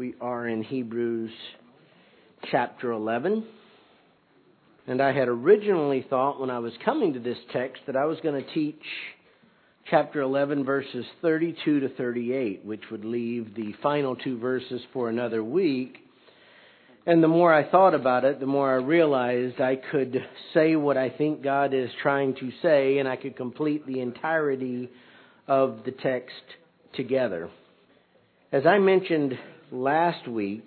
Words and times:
We 0.00 0.14
are 0.18 0.48
in 0.48 0.62
Hebrews 0.62 1.30
chapter 2.50 2.90
11. 2.90 3.44
And 4.86 5.02
I 5.02 5.12
had 5.12 5.28
originally 5.28 6.06
thought 6.08 6.40
when 6.40 6.48
I 6.48 6.58
was 6.58 6.72
coming 6.86 7.12
to 7.12 7.20
this 7.20 7.36
text 7.52 7.82
that 7.86 7.96
I 7.96 8.06
was 8.06 8.16
going 8.22 8.42
to 8.42 8.54
teach 8.54 8.80
chapter 9.90 10.22
11 10.22 10.64
verses 10.64 11.04
32 11.20 11.80
to 11.80 11.90
38, 11.90 12.64
which 12.64 12.80
would 12.90 13.04
leave 13.04 13.54
the 13.54 13.74
final 13.82 14.16
two 14.16 14.38
verses 14.38 14.80
for 14.94 15.10
another 15.10 15.44
week. 15.44 15.98
And 17.04 17.22
the 17.22 17.28
more 17.28 17.52
I 17.52 17.70
thought 17.70 17.92
about 17.92 18.24
it, 18.24 18.40
the 18.40 18.46
more 18.46 18.70
I 18.70 18.76
realized 18.76 19.60
I 19.60 19.76
could 19.76 20.16
say 20.54 20.76
what 20.76 20.96
I 20.96 21.10
think 21.10 21.42
God 21.42 21.74
is 21.74 21.90
trying 22.02 22.36
to 22.36 22.50
say, 22.62 23.00
and 23.00 23.06
I 23.06 23.16
could 23.16 23.36
complete 23.36 23.86
the 23.86 24.00
entirety 24.00 24.88
of 25.46 25.80
the 25.84 25.92
text 25.92 26.40
together. 26.94 27.50
As 28.50 28.64
I 28.64 28.78
mentioned 28.78 29.38
last 29.72 30.28
week, 30.28 30.66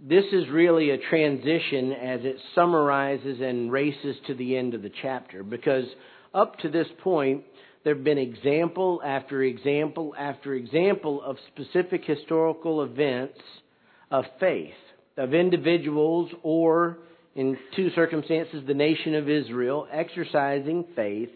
this 0.00 0.24
is 0.32 0.48
really 0.48 0.90
a 0.90 0.98
transition 0.98 1.92
as 1.92 2.20
it 2.22 2.36
summarizes 2.54 3.40
and 3.40 3.72
races 3.72 4.16
to 4.26 4.34
the 4.34 4.56
end 4.56 4.74
of 4.74 4.82
the 4.82 4.92
chapter. 5.02 5.42
Because 5.42 5.84
up 6.32 6.58
to 6.60 6.68
this 6.68 6.86
point, 7.02 7.42
there 7.84 7.94
have 7.94 8.04
been 8.04 8.18
example 8.18 9.00
after 9.04 9.42
example 9.42 10.14
after 10.16 10.54
example 10.54 11.22
of 11.22 11.36
specific 11.52 12.04
historical 12.04 12.82
events 12.82 13.38
of 14.10 14.24
faith, 14.38 14.74
of 15.16 15.34
individuals 15.34 16.30
or, 16.42 16.98
in 17.34 17.56
two 17.74 17.90
circumstances, 17.94 18.62
the 18.66 18.74
nation 18.74 19.14
of 19.14 19.28
Israel 19.28 19.86
exercising 19.92 20.84
faith 20.94 21.30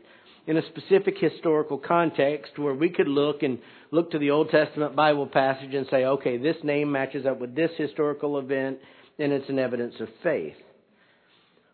in 0.47 0.57
a 0.57 0.67
specific 0.69 1.17
historical 1.19 1.79
context 1.79 2.59
where 2.59 2.75
we 2.75 2.91
could 2.91 3.09
look 3.09 3.43
and 3.43 3.59
look 3.91 4.11
to 4.11 4.19
the 4.19 4.31
Old 4.31 4.51
Testament 4.51 4.97
Bible 4.97 5.27
passage 5.27 5.75
and 5.75 5.87
say, 5.91 6.05
okay, 6.05 6.37
this 6.37 6.57
name 6.65 6.91
matches 6.91 7.27
up 7.27 7.41
with 7.41 7.55
this 7.55 7.71
historical 7.77 8.39
event 8.39 8.79
and 9.19 9.33
it's 9.33 9.49
an 9.49 9.59
evidence 9.59 9.95
of 10.01 10.09
faith. 10.23 10.57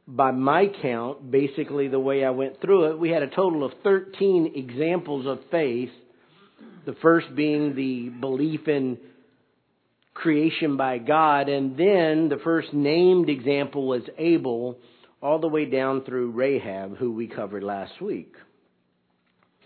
By 0.06 0.32
my 0.32 0.66
count, 0.82 1.30
basically 1.30 1.88
the 1.88 2.00
way 2.00 2.24
I 2.24 2.30
went 2.30 2.60
through 2.60 2.90
it, 2.90 2.98
we 2.98 3.10
had 3.10 3.22
a 3.22 3.28
total 3.28 3.64
of 3.64 3.72
13 3.84 4.52
examples 4.54 5.26
of 5.26 5.38
faith. 5.50 5.90
The 6.86 6.94
first 7.02 7.34
being 7.34 7.74
the 7.74 8.08
belief 8.08 8.68
in 8.68 8.98
creation 10.14 10.76
by 10.76 10.98
God, 10.98 11.48
and 11.48 11.76
then 11.76 12.28
the 12.28 12.40
first 12.42 12.72
named 12.72 13.28
example 13.28 13.86
was 13.86 14.02
Abel, 14.18 14.78
all 15.22 15.38
the 15.38 15.48
way 15.48 15.64
down 15.64 16.04
through 16.04 16.30
Rahab, 16.30 16.96
who 16.96 17.12
we 17.12 17.26
covered 17.26 17.62
last 17.62 18.00
week. 18.00 18.34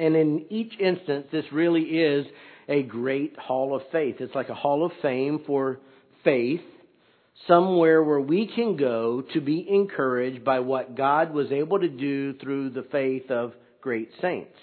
And 0.02 0.16
in 0.16 0.46
each 0.50 0.72
instance, 0.80 1.28
this 1.30 1.44
really 1.52 1.82
is 1.82 2.26
a 2.68 2.82
great 2.82 3.38
hall 3.38 3.76
of 3.76 3.82
faith. 3.92 4.16
It's 4.18 4.34
like 4.34 4.48
a 4.48 4.54
hall 4.54 4.84
of 4.84 4.90
fame 5.00 5.42
for 5.46 5.78
faith, 6.24 6.64
somewhere 7.46 8.02
where 8.02 8.20
we 8.20 8.50
can 8.52 8.76
go 8.76 9.22
to 9.32 9.40
be 9.40 9.64
encouraged 9.68 10.44
by 10.44 10.58
what 10.58 10.96
God 10.96 11.32
was 11.32 11.52
able 11.52 11.78
to 11.78 11.88
do 11.88 12.34
through 12.34 12.70
the 12.70 12.82
faith 12.90 13.30
of 13.30 13.52
great 13.80 14.10
saints. 14.20 14.58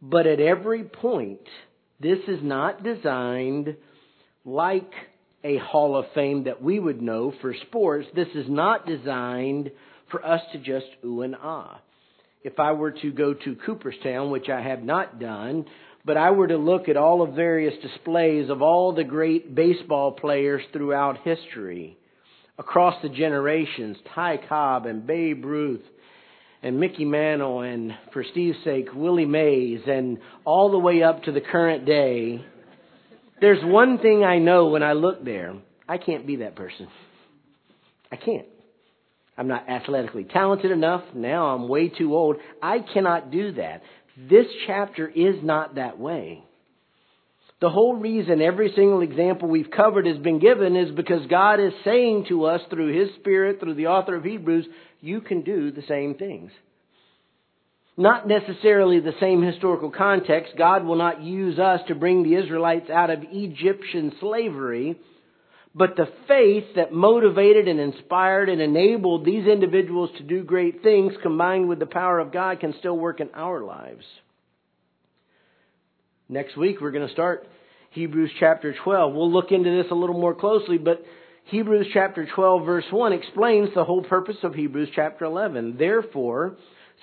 But 0.00 0.26
at 0.26 0.40
every 0.40 0.84
point, 0.84 1.46
this 2.00 2.20
is 2.26 2.38
not 2.42 2.82
designed 2.82 3.76
like 4.46 4.92
a 5.44 5.58
hall 5.58 5.94
of 5.94 6.06
fame 6.14 6.44
that 6.44 6.62
we 6.62 6.78
would 6.78 7.02
know 7.02 7.34
for 7.42 7.54
sports. 7.68 8.08
This 8.14 8.28
is 8.34 8.46
not 8.48 8.86
designed 8.86 9.72
for 10.10 10.24
us 10.24 10.40
to 10.52 10.58
just 10.58 10.86
ooh 11.04 11.20
and 11.20 11.36
ah 11.36 11.82
if 12.44 12.58
I 12.58 12.72
were 12.72 12.92
to 12.92 13.12
go 13.12 13.34
to 13.34 13.56
Cooperstown, 13.66 14.30
which 14.30 14.48
I 14.48 14.60
have 14.60 14.82
not 14.82 15.20
done, 15.20 15.66
but 16.04 16.16
I 16.16 16.30
were 16.32 16.48
to 16.48 16.56
look 16.56 16.88
at 16.88 16.96
all 16.96 17.22
of 17.22 17.34
various 17.34 17.74
displays 17.80 18.50
of 18.50 18.62
all 18.62 18.92
the 18.92 19.04
great 19.04 19.54
baseball 19.54 20.12
players 20.12 20.62
throughout 20.72 21.18
history, 21.22 21.96
across 22.58 23.00
the 23.02 23.08
generations, 23.08 23.96
Ty 24.14 24.40
Cobb 24.48 24.86
and 24.86 25.06
Babe 25.06 25.44
Ruth 25.44 25.82
and 26.62 26.78
Mickey 26.78 27.04
Mantle 27.04 27.60
and, 27.60 27.92
for 28.12 28.24
Steve's 28.30 28.58
sake, 28.64 28.88
Willie 28.94 29.26
Mays 29.26 29.80
and 29.86 30.18
all 30.44 30.70
the 30.70 30.78
way 30.78 31.02
up 31.02 31.24
to 31.24 31.32
the 31.32 31.40
current 31.40 31.86
day, 31.86 32.44
there's 33.40 33.62
one 33.64 33.98
thing 33.98 34.22
I 34.22 34.38
know 34.38 34.68
when 34.68 34.82
I 34.82 34.92
look 34.92 35.24
there. 35.24 35.56
I 35.88 35.98
can't 35.98 36.26
be 36.26 36.36
that 36.36 36.54
person. 36.54 36.88
I 38.10 38.16
can't. 38.16 38.46
I'm 39.36 39.48
not 39.48 39.68
athletically 39.68 40.24
talented 40.24 40.70
enough. 40.70 41.02
Now 41.14 41.54
I'm 41.54 41.68
way 41.68 41.88
too 41.88 42.14
old. 42.14 42.36
I 42.62 42.80
cannot 42.80 43.30
do 43.30 43.52
that. 43.52 43.82
This 44.16 44.46
chapter 44.66 45.08
is 45.08 45.36
not 45.42 45.76
that 45.76 45.98
way. 45.98 46.44
The 47.60 47.70
whole 47.70 47.94
reason 47.96 48.42
every 48.42 48.72
single 48.74 49.02
example 49.02 49.48
we've 49.48 49.70
covered 49.70 50.06
has 50.06 50.18
been 50.18 50.40
given 50.40 50.76
is 50.76 50.90
because 50.90 51.24
God 51.28 51.60
is 51.60 51.72
saying 51.84 52.26
to 52.28 52.44
us 52.46 52.60
through 52.68 52.98
His 52.98 53.14
Spirit, 53.20 53.60
through 53.60 53.74
the 53.74 53.86
author 53.86 54.16
of 54.16 54.24
Hebrews, 54.24 54.66
you 55.00 55.20
can 55.20 55.42
do 55.42 55.70
the 55.70 55.84
same 55.88 56.16
things. 56.16 56.50
Not 57.96 58.26
necessarily 58.26 59.00
the 59.00 59.14
same 59.20 59.42
historical 59.42 59.90
context. 59.90 60.54
God 60.58 60.84
will 60.84 60.96
not 60.96 61.22
use 61.22 61.58
us 61.58 61.80
to 61.88 61.94
bring 61.94 62.22
the 62.22 62.34
Israelites 62.34 62.90
out 62.90 63.10
of 63.10 63.20
Egyptian 63.22 64.12
slavery. 64.18 64.98
But 65.74 65.96
the 65.96 66.08
faith 66.28 66.74
that 66.76 66.92
motivated 66.92 67.66
and 67.66 67.80
inspired 67.80 68.50
and 68.50 68.60
enabled 68.60 69.24
these 69.24 69.46
individuals 69.46 70.10
to 70.18 70.22
do 70.22 70.44
great 70.44 70.82
things 70.82 71.12
combined 71.22 71.68
with 71.68 71.78
the 71.78 71.86
power 71.86 72.18
of 72.18 72.32
God 72.32 72.60
can 72.60 72.74
still 72.78 72.96
work 72.96 73.20
in 73.20 73.30
our 73.34 73.62
lives. 73.62 74.04
Next 76.28 76.56
week 76.56 76.80
we're 76.80 76.90
going 76.90 77.06
to 77.06 77.12
start 77.12 77.46
Hebrews 77.90 78.30
chapter 78.38 78.74
12. 78.84 79.14
We'll 79.14 79.32
look 79.32 79.50
into 79.50 79.82
this 79.82 79.90
a 79.90 79.94
little 79.94 80.18
more 80.18 80.34
closely, 80.34 80.76
but 80.76 81.02
Hebrews 81.46 81.88
chapter 81.92 82.26
12 82.34 82.66
verse 82.66 82.84
1 82.90 83.12
explains 83.12 83.70
the 83.74 83.84
whole 83.84 84.02
purpose 84.02 84.36
of 84.42 84.54
Hebrews 84.54 84.90
chapter 84.94 85.24
11. 85.24 85.76
Therefore, 85.78 86.56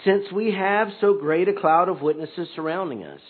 since 0.05 0.25
we 0.31 0.51
have 0.53 0.89
so 1.01 1.15
great 1.19 1.49
a 1.49 1.53
cloud 1.53 1.89
of 1.89 2.01
witnesses 2.01 2.47
surrounding 2.55 3.03
us, 3.03 3.21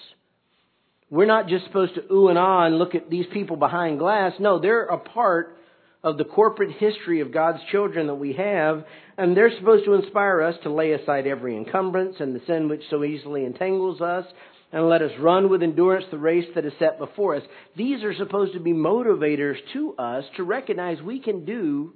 we're 1.10 1.26
not 1.26 1.48
just 1.48 1.66
supposed 1.66 1.96
to 1.96 2.14
ooh 2.14 2.28
and 2.28 2.38
ah 2.38 2.66
and 2.66 2.78
look 2.78 2.96
at 2.96 3.10
these 3.10 3.26
people 3.34 3.56
behind 3.56 4.00
glass. 4.00 4.34
No, 4.40 4.60
they're 4.60 4.86
a 4.86 4.98
part 4.98 5.58
of 6.04 6.18
the 6.18 6.24
corporate 6.24 6.72
history 6.78 7.20
of 7.20 7.34
God's 7.34 7.60
children 7.72 8.08
that 8.08 8.16
we 8.16 8.34
have, 8.34 8.86
and 9.18 9.36
they're 9.36 9.56
supposed 9.58 9.86
to 9.86 9.96
inspire 9.96 10.42
us 10.42 10.56
to 10.64 10.70
lay 10.70 10.94
aside 10.94 11.28
every 11.28 11.58
encumbrance 11.58 12.16
and 12.20 12.34
the 12.34 12.42
sin 12.48 12.70
which 12.70 12.84
so 12.90 13.04
easily 13.04 13.44
entangles 13.44 14.00
us, 14.00 14.26
and 14.72 14.88
let 14.88 15.02
us 15.02 15.12
run 15.20 15.50
with 15.50 15.64
endurance 15.64 16.06
the 16.12 16.18
race 16.18 16.46
that 16.56 16.66
is 16.66 16.74
set 16.80 17.00
before 17.00 17.36
us. 17.36 17.44
These 17.76 18.04
are 18.04 18.14
supposed 18.16 18.54
to 18.54 18.60
be 18.60 18.72
motivators 18.72 19.56
to 19.74 19.94
us 19.96 20.24
to 20.38 20.44
recognize 20.44 21.02
we 21.02 21.20
can 21.20 21.44
do 21.44 21.94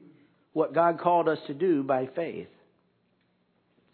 what 0.51 0.73
God 0.73 0.99
called 0.99 1.29
us 1.29 1.39
to 1.47 1.53
do 1.53 1.83
by 1.83 2.09
faith. 2.15 2.47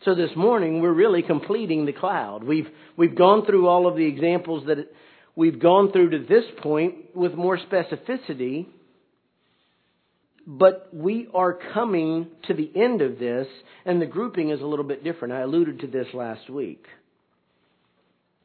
So 0.06 0.16
this 0.16 0.32
morning 0.36 0.82
we're 0.82 0.94
really 0.94 1.22
completing 1.22 1.86
the 1.86 1.94
cloud. 1.94 2.44
We've 2.44 2.70
we've 2.96 3.16
gone 3.16 3.46
through 3.46 3.68
all 3.68 3.86
of 3.86 3.98
the 3.98 4.06
examples 4.06 4.66
that 4.68 4.78
we've 5.40 5.62
gone 5.62 5.90
through 5.94 6.10
to 6.10 6.20
this 6.20 6.44
point 6.62 7.16
with 7.16 7.34
more 7.34 7.58
specificity, 7.58 8.66
but 10.46 10.90
we 10.94 11.30
are 11.34 11.58
coming 11.74 12.28
to 12.48 12.54
the 12.54 12.70
end 12.76 13.02
of 13.02 13.20
this, 13.20 13.48
and 13.86 14.02
the 14.02 14.06
grouping 14.06 14.50
is 14.50 14.60
a 14.60 14.66
little 14.66 14.84
bit 14.84 15.02
different. 15.02 15.34
I 15.34 15.40
alluded 15.40 15.80
to 15.80 15.88
this 15.88 16.08
last 16.14 16.50
week. 16.50 16.84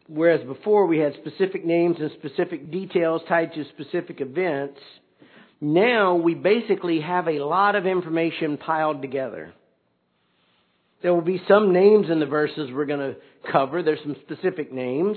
Whereas 0.07 0.47
before 0.47 0.87
we 0.87 0.99
had 0.99 1.15
specific 1.15 1.65
names 1.65 1.97
and 1.99 2.13
specific 2.13 2.71
details 2.71 3.23
tied 3.29 3.55
to 3.55 3.65
specific 3.71 4.21
events, 4.21 4.79
now 5.61 6.15
we 6.15 6.35
basically 6.35 7.01
have 7.01 7.27
a 7.27 7.45
lot 7.45 7.75
of 7.75 7.87
information 7.87 8.57
piled 8.57 9.03
together. 9.03 9.53
There 11.03 11.13
will 11.13 11.23
be 11.23 11.43
some 11.49 11.73
names 11.73 12.07
in 12.09 12.21
the 12.21 12.27
verses 12.27 12.71
we're 12.73 12.87
going 12.87 13.15
to 13.15 13.17
cover. 13.51 13.83
There's 13.83 13.99
some 14.05 14.15
specific 14.23 14.73
names 14.73 15.17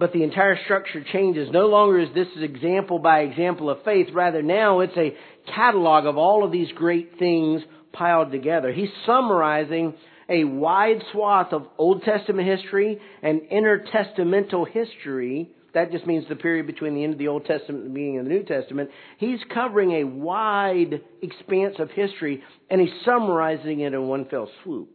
but 0.00 0.14
the 0.14 0.22
entire 0.24 0.58
structure 0.64 1.04
changes. 1.12 1.50
No 1.52 1.66
longer 1.66 2.00
is 2.00 2.08
this 2.14 2.26
example 2.40 2.98
by 2.98 3.20
example 3.20 3.68
of 3.68 3.84
faith. 3.84 4.06
Rather, 4.14 4.42
now 4.42 4.80
it's 4.80 4.96
a 4.96 5.14
catalog 5.54 6.06
of 6.06 6.16
all 6.16 6.42
of 6.42 6.50
these 6.50 6.72
great 6.74 7.18
things 7.18 7.60
piled 7.92 8.32
together. 8.32 8.72
He's 8.72 8.88
summarizing 9.04 9.92
a 10.26 10.44
wide 10.44 11.02
swath 11.12 11.52
of 11.52 11.66
Old 11.76 12.02
Testament 12.02 12.48
history 12.48 12.98
and 13.22 13.42
intertestamental 13.52 14.66
history. 14.70 15.50
That 15.74 15.92
just 15.92 16.06
means 16.06 16.24
the 16.30 16.36
period 16.36 16.66
between 16.66 16.94
the 16.94 17.04
end 17.04 17.12
of 17.12 17.18
the 17.18 17.28
Old 17.28 17.44
Testament 17.44 17.84
and 17.84 17.90
the 17.90 17.94
beginning 17.94 18.20
of 18.20 18.24
the 18.24 18.30
New 18.30 18.44
Testament. 18.44 18.88
He's 19.18 19.40
covering 19.52 19.92
a 19.92 20.04
wide 20.04 21.02
expanse 21.20 21.76
of 21.78 21.90
history 21.90 22.42
and 22.70 22.80
he's 22.80 22.90
summarizing 23.04 23.80
it 23.80 23.92
in 23.92 24.08
one 24.08 24.24
fell 24.30 24.50
swoop. 24.64 24.88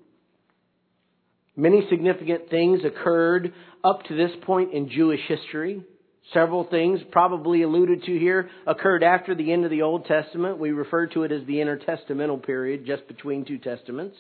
Many 1.56 1.88
significant 1.90 2.50
things 2.50 2.82
occurred 2.84 3.54
up 3.84 4.04
to 4.06 4.16
this 4.16 4.32
point 4.46 4.74
in 4.74 4.90
Jewish 4.90 5.22
history. 5.28 5.84
Several 6.34 6.64
things, 6.64 7.00
probably 7.12 7.62
alluded 7.62 8.04
to 8.04 8.20
here, 8.20 8.50
occurred 8.66 9.04
after 9.04 9.36
the 9.36 9.52
end 9.54 9.64
of 9.64 9.72
the 9.72 9.84
Old 9.84 10.06
Testament. 10.06 10.58
We 10.58 10.72
refer 10.72 11.08
to 11.08 11.24
it 11.24 11.32
as 11.32 11.46
the 11.46 11.58
intertestamental 11.58 12.44
period, 12.46 12.86
just 12.86 13.08
between 13.08 13.46
two 13.46 13.60
testaments. 13.60 14.18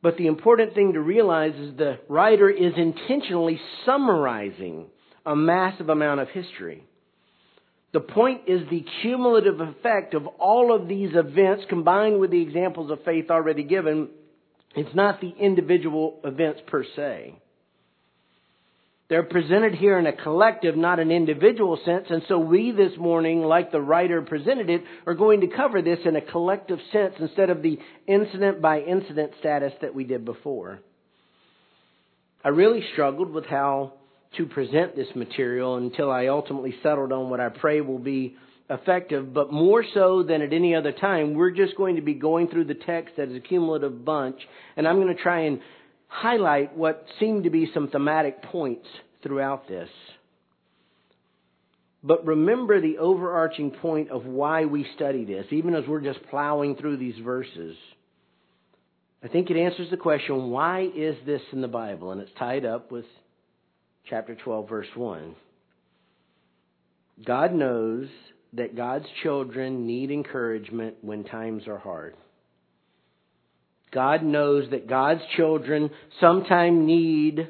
But 0.00 0.16
the 0.16 0.26
important 0.26 0.74
thing 0.74 0.94
to 0.94 1.00
realize 1.00 1.54
is 1.54 1.76
the 1.76 1.98
writer 2.08 2.48
is 2.48 2.72
intentionally 2.76 3.60
summarizing 3.84 4.86
a 5.26 5.36
massive 5.36 5.88
amount 5.90 6.20
of 6.20 6.28
history. 6.28 6.84
The 7.92 8.00
point 8.00 8.42
is 8.46 8.60
the 8.70 8.84
cumulative 9.02 9.60
effect 9.60 10.14
of 10.14 10.26
all 10.26 10.74
of 10.74 10.88
these 10.88 11.10
events 11.14 11.64
combined 11.68 12.20
with 12.20 12.30
the 12.30 12.40
examples 12.40 12.90
of 12.90 13.02
faith 13.04 13.30
already 13.30 13.64
given. 13.64 14.08
It's 14.78 14.94
not 14.94 15.20
the 15.20 15.34
individual 15.40 16.20
events 16.22 16.60
per 16.68 16.84
se. 16.94 17.34
They're 19.08 19.24
presented 19.24 19.74
here 19.74 19.98
in 19.98 20.06
a 20.06 20.12
collective, 20.12 20.76
not 20.76 21.00
an 21.00 21.10
individual 21.10 21.80
sense, 21.84 22.06
and 22.10 22.22
so 22.28 22.38
we 22.38 22.70
this 22.70 22.92
morning, 22.96 23.40
like 23.40 23.72
the 23.72 23.80
writer 23.80 24.22
presented 24.22 24.70
it, 24.70 24.82
are 25.04 25.14
going 25.14 25.40
to 25.40 25.48
cover 25.48 25.82
this 25.82 25.98
in 26.04 26.14
a 26.14 26.20
collective 26.20 26.78
sense 26.92 27.14
instead 27.18 27.50
of 27.50 27.60
the 27.60 27.78
incident 28.06 28.60
by 28.60 28.80
incident 28.80 29.32
status 29.40 29.72
that 29.80 29.94
we 29.94 30.04
did 30.04 30.24
before. 30.24 30.78
I 32.44 32.50
really 32.50 32.84
struggled 32.92 33.30
with 33.30 33.46
how 33.46 33.94
to 34.36 34.46
present 34.46 34.94
this 34.94 35.08
material 35.16 35.76
until 35.76 36.10
I 36.10 36.26
ultimately 36.26 36.74
settled 36.84 37.10
on 37.10 37.30
what 37.30 37.40
I 37.40 37.48
pray 37.48 37.80
will 37.80 37.98
be 37.98 38.36
effective, 38.70 39.32
but 39.32 39.52
more 39.52 39.84
so 39.94 40.22
than 40.22 40.42
at 40.42 40.52
any 40.52 40.74
other 40.74 40.92
time, 40.92 41.34
we're 41.34 41.50
just 41.50 41.76
going 41.76 41.96
to 41.96 42.02
be 42.02 42.14
going 42.14 42.48
through 42.48 42.64
the 42.64 42.74
text 42.74 43.18
as 43.18 43.30
a 43.32 43.40
cumulative 43.40 44.04
bunch, 44.04 44.36
and 44.76 44.86
I'm 44.86 44.96
going 45.00 45.14
to 45.14 45.22
try 45.22 45.40
and 45.40 45.60
highlight 46.08 46.76
what 46.76 47.04
seem 47.18 47.44
to 47.44 47.50
be 47.50 47.70
some 47.72 47.88
thematic 47.88 48.42
points 48.42 48.86
throughout 49.22 49.68
this. 49.68 49.88
But 52.02 52.26
remember 52.26 52.80
the 52.80 52.98
overarching 52.98 53.70
point 53.70 54.10
of 54.10 54.24
why 54.24 54.66
we 54.66 54.86
study 54.94 55.24
this, 55.24 55.46
even 55.50 55.74
as 55.74 55.84
we're 55.86 56.00
just 56.00 56.22
plowing 56.30 56.76
through 56.76 56.98
these 56.98 57.16
verses. 57.24 57.76
I 59.22 59.28
think 59.28 59.50
it 59.50 59.56
answers 59.56 59.90
the 59.90 59.96
question 59.96 60.50
why 60.50 60.88
is 60.94 61.16
this 61.26 61.42
in 61.52 61.60
the 61.60 61.68
Bible? 61.68 62.12
And 62.12 62.20
it's 62.20 62.30
tied 62.38 62.64
up 62.64 62.92
with 62.92 63.04
chapter 64.08 64.36
12, 64.36 64.68
verse 64.68 64.86
1. 64.94 65.34
God 67.26 67.52
knows 67.52 68.06
that 68.54 68.76
God's 68.76 69.06
children 69.22 69.86
need 69.86 70.10
encouragement 70.10 70.96
when 71.02 71.24
times 71.24 71.66
are 71.66 71.78
hard. 71.78 72.14
God 73.92 74.22
knows 74.22 74.70
that 74.70 74.88
God's 74.88 75.22
children 75.36 75.90
sometimes 76.20 76.86
need 76.86 77.48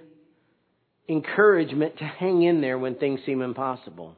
encouragement 1.08 1.98
to 1.98 2.04
hang 2.04 2.42
in 2.42 2.60
there 2.60 2.78
when 2.78 2.94
things 2.96 3.20
seem 3.26 3.42
impossible. 3.42 4.14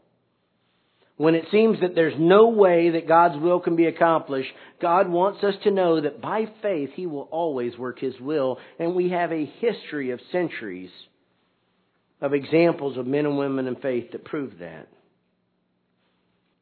When 1.16 1.34
it 1.34 1.44
seems 1.50 1.80
that 1.80 1.94
there's 1.94 2.18
no 2.18 2.48
way 2.48 2.90
that 2.90 3.06
God's 3.06 3.38
will 3.38 3.60
can 3.60 3.76
be 3.76 3.86
accomplished, 3.86 4.48
God 4.80 5.08
wants 5.08 5.44
us 5.44 5.54
to 5.64 5.70
know 5.70 6.00
that 6.00 6.22
by 6.22 6.46
faith 6.62 6.90
He 6.94 7.06
will 7.06 7.28
always 7.30 7.76
work 7.76 7.98
His 7.98 8.18
will. 8.18 8.58
And 8.78 8.94
we 8.94 9.10
have 9.10 9.30
a 9.30 9.52
history 9.60 10.12
of 10.12 10.20
centuries 10.32 10.90
of 12.22 12.32
examples 12.32 12.96
of 12.96 13.06
men 13.06 13.26
and 13.26 13.36
women 13.36 13.66
in 13.66 13.76
faith 13.76 14.12
that 14.12 14.24
prove 14.24 14.58
that. 14.60 14.88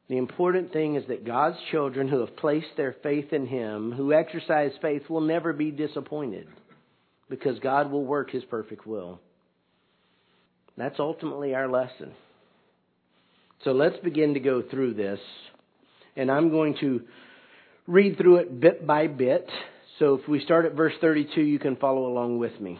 The 0.09 0.17
important 0.17 0.73
thing 0.73 0.95
is 0.95 1.05
that 1.09 1.27
God's 1.27 1.59
children 1.71 2.09
who 2.09 2.21
have 2.21 2.37
placed 2.37 2.77
their 2.77 2.97
faith 3.03 3.33
in 3.33 3.47
Him, 3.47 3.93
who 3.93 4.13
exercise 4.13 4.73
faith, 4.81 5.03
will 5.09 5.21
never 5.21 5.53
be 5.53 5.71
disappointed 5.71 6.49
because 7.29 7.59
God 7.59 7.91
will 7.91 8.05
work 8.05 8.31
His 8.31 8.45
perfect 8.45 8.87
will. 8.87 9.21
That's 10.79 10.99
ultimately 10.99 11.55
our 11.55 11.69
lesson. 11.69 12.13
So 13.65 13.73
let's 13.73 13.99
begin 13.99 14.35
to 14.35 14.41
go 14.41 14.63
through 14.63 14.95
this. 14.95 15.19
And 16.17 16.31
I'm 16.31 16.51
going 16.51 16.77
to 16.81 17.03
read 17.87 18.17
through 18.17 18.37
it 18.37 18.61
bit 18.61 18.87
by 18.87 19.09
bit. 19.09 19.49
So 19.99 20.15
if 20.15 20.29
we 20.29 20.41
start 20.41 20.65
at 20.65 20.75
verse 20.75 20.95
32, 21.01 21.41
you 21.41 21.59
can 21.59 21.77
follow 21.77 22.07
along 22.07 22.39
with 22.39 22.59
me. 22.61 22.79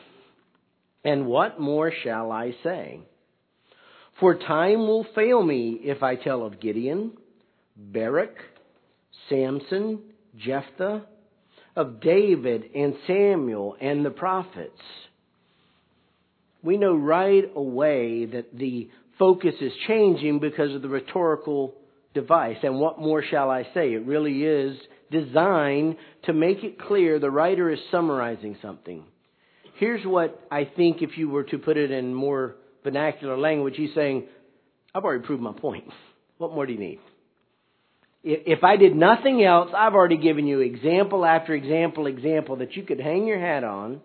And 1.05 1.27
what 1.27 1.61
more 1.61 1.93
shall 2.05 2.31
I 2.31 2.55
say? 2.63 3.01
For 4.21 4.35
time 4.35 4.81
will 4.81 5.07
fail 5.15 5.43
me 5.43 5.81
if 5.83 6.03
I 6.03 6.17
tell 6.17 6.45
of 6.45 6.61
Gideon, 6.61 7.13
Barak, 7.77 8.35
Samson, 9.29 10.01
Jephthah, 10.37 11.05
of 11.77 12.01
David 12.01 12.65
and 12.75 12.95
Samuel 13.07 13.77
and 13.81 14.05
the 14.05 14.11
prophets. 14.11 14.81
We 16.63 16.77
know 16.77 16.97
right 16.97 17.45
away 17.55 18.25
that 18.27 18.59
the 18.59 18.91
focus 19.19 19.55
is 19.61 19.73
changing 19.87 20.41
because 20.41 20.75
of 20.75 20.83
the 20.83 20.89
rhetorical 20.89 21.75
device. 22.15 22.57
And 22.65 22.81
what 22.81 22.99
more 22.99 23.23
shall 23.23 23.49
I 23.49 23.63
say? 23.75 23.93
It 23.93 24.05
really 24.05 24.43
is 24.43 24.77
designed 25.13 25.97
to 26.25 26.33
make 26.33 26.65
it 26.65 26.81
clear 26.81 27.21
the 27.21 27.31
writer 27.31 27.71
is 27.71 27.79
summarizing 27.93 28.57
something. 28.61 29.05
Here's 29.77 30.05
what 30.05 30.41
I 30.51 30.65
think 30.65 31.03
if 31.03 31.17
you 31.17 31.29
were 31.29 31.45
to 31.45 31.59
put 31.59 31.77
it 31.77 31.93
in 31.93 32.13
more 32.13 32.57
vernacular 32.89 33.37
language, 33.37 33.75
he's 33.77 33.95
saying, 33.95 34.25
I've 34.95 35.05
already 35.05 35.27
proved 35.27 35.43
my 35.43 35.53
point. 35.53 35.85
What 36.39 36.55
more 36.55 36.65
do 36.65 36.73
you 36.73 36.79
need? 36.79 37.01
If 38.25 38.65
I 38.65 38.77
did 38.77 38.97
nothing 38.97 39.45
else, 39.45 39.71
I've 39.77 39.95
already 39.95 40.17
given 40.17 40.47
you 40.47 40.61
example 40.61 41.25
after 41.25 41.55
example, 41.55 42.07
example 42.07 42.57
that 42.57 42.75
you 42.77 42.83
could 42.83 43.01
hang 43.01 43.27
your 43.27 43.39
hat 43.39 43.63
on. 43.63 44.01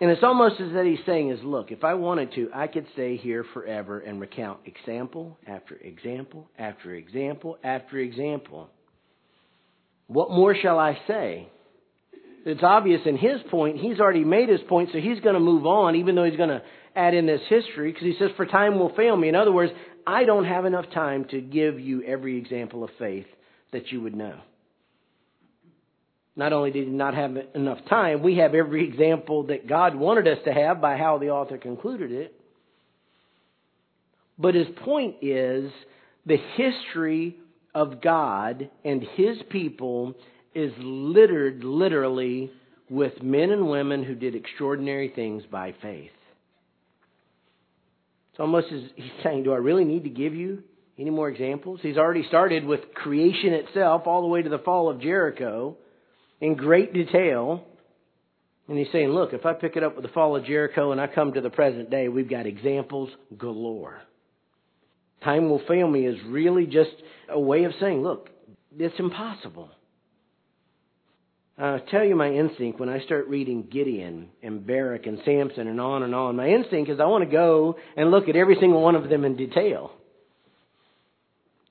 And 0.00 0.10
it's 0.10 0.22
almost 0.22 0.60
as 0.60 0.72
that 0.72 0.84
he's 0.84 0.98
saying 1.06 1.30
is, 1.30 1.38
look, 1.42 1.70
if 1.70 1.84
I 1.84 1.94
wanted 1.94 2.34
to, 2.34 2.50
I 2.52 2.66
could 2.66 2.86
stay 2.92 3.16
here 3.16 3.44
forever 3.54 4.00
and 4.00 4.20
recount 4.20 4.58
example 4.66 5.38
after 5.46 5.76
example 5.76 6.50
after 6.58 6.94
example 6.94 7.58
after 7.62 7.98
example. 7.98 8.68
What 10.08 10.30
more 10.30 10.54
shall 10.60 10.78
I 10.78 10.98
say? 11.06 11.48
It's 12.44 12.62
obvious 12.62 13.00
in 13.06 13.16
his 13.16 13.40
point, 13.50 13.78
he's 13.78 14.00
already 14.00 14.24
made 14.24 14.48
his 14.48 14.60
point, 14.68 14.90
so 14.92 14.98
he's 14.98 15.20
going 15.20 15.34
to 15.34 15.40
move 15.40 15.66
on, 15.66 15.96
even 15.96 16.14
though 16.14 16.24
he's 16.24 16.36
going 16.36 16.50
to 16.50 16.62
add 16.94 17.14
in 17.14 17.26
this 17.26 17.40
history, 17.48 17.90
because 17.90 18.04
he 18.04 18.16
says, 18.18 18.30
For 18.36 18.46
time 18.46 18.78
will 18.78 18.94
fail 18.94 19.16
me. 19.16 19.28
In 19.28 19.34
other 19.34 19.52
words, 19.52 19.72
I 20.06 20.24
don't 20.24 20.44
have 20.44 20.64
enough 20.64 20.84
time 20.92 21.24
to 21.30 21.40
give 21.40 21.80
you 21.80 22.02
every 22.02 22.36
example 22.36 22.84
of 22.84 22.90
faith 22.98 23.26
that 23.72 23.90
you 23.90 24.02
would 24.02 24.14
know. 24.14 24.38
Not 26.36 26.52
only 26.52 26.70
did 26.70 26.86
he 26.86 26.92
not 26.92 27.14
have 27.14 27.36
enough 27.54 27.78
time, 27.88 28.22
we 28.22 28.36
have 28.38 28.54
every 28.54 28.86
example 28.88 29.44
that 29.44 29.68
God 29.68 29.94
wanted 29.94 30.26
us 30.26 30.38
to 30.44 30.52
have 30.52 30.80
by 30.80 30.96
how 30.96 31.18
the 31.18 31.30
author 31.30 31.58
concluded 31.58 32.10
it. 32.10 32.34
But 34.36 34.54
his 34.54 34.66
point 34.84 35.16
is 35.22 35.70
the 36.26 36.38
history 36.56 37.36
of 37.74 38.02
God 38.02 38.68
and 38.84 39.02
his 39.14 39.38
people 39.48 40.14
is 40.54 40.72
littered 40.78 41.64
literally 41.64 42.50
with 42.88 43.22
men 43.22 43.50
and 43.50 43.68
women 43.68 44.04
who 44.04 44.14
did 44.14 44.34
extraordinary 44.34 45.08
things 45.08 45.42
by 45.50 45.74
faith. 45.82 46.10
It's 48.34 48.40
almost 48.40 48.66
as 48.72 48.82
he's 48.96 49.10
saying, 49.22 49.44
Do 49.44 49.52
I 49.52 49.58
really 49.58 49.84
need 49.84 50.04
to 50.04 50.10
give 50.10 50.34
you 50.34 50.64
any 50.98 51.10
more 51.10 51.28
examples? 51.28 51.80
He's 51.82 51.96
already 51.96 52.24
started 52.26 52.64
with 52.64 52.80
creation 52.94 53.52
itself 53.52 54.02
all 54.06 54.22
the 54.22 54.28
way 54.28 54.42
to 54.42 54.48
the 54.48 54.58
fall 54.58 54.90
of 54.90 55.00
Jericho 55.00 55.76
in 56.40 56.56
great 56.56 56.92
detail. 56.92 57.64
And 58.68 58.76
he's 58.78 58.88
saying, 58.92 59.10
Look, 59.10 59.32
if 59.34 59.46
I 59.46 59.52
pick 59.52 59.76
it 59.76 59.84
up 59.84 59.94
with 59.94 60.04
the 60.04 60.10
fall 60.10 60.36
of 60.36 60.44
Jericho 60.44 60.92
and 60.92 61.00
I 61.00 61.06
come 61.06 61.32
to 61.34 61.40
the 61.40 61.50
present 61.50 61.90
day, 61.90 62.08
we've 62.08 62.28
got 62.28 62.46
examples 62.46 63.10
galore. 63.38 64.00
Time 65.22 65.48
will 65.48 65.62
fail 65.68 65.88
me 65.88 66.06
is 66.06 66.18
really 66.26 66.66
just 66.66 66.90
a 67.28 67.38
way 67.38 67.64
of 67.64 67.72
saying, 67.80 68.02
Look, 68.02 68.30
it's 68.76 68.98
impossible. 68.98 69.70
I'll 71.56 71.80
tell 71.80 72.04
you 72.04 72.16
my 72.16 72.30
instinct 72.30 72.80
when 72.80 72.88
I 72.88 73.00
start 73.00 73.28
reading 73.28 73.68
Gideon 73.70 74.28
and 74.42 74.66
Barak 74.66 75.06
and 75.06 75.20
Samson 75.24 75.68
and 75.68 75.80
on 75.80 76.02
and 76.02 76.12
on. 76.12 76.34
My 76.34 76.48
instinct 76.48 76.90
is 76.90 76.98
I 76.98 77.06
want 77.06 77.22
to 77.22 77.30
go 77.30 77.76
and 77.96 78.10
look 78.10 78.28
at 78.28 78.34
every 78.34 78.56
single 78.58 78.82
one 78.82 78.96
of 78.96 79.08
them 79.08 79.24
in 79.24 79.36
detail. 79.36 79.92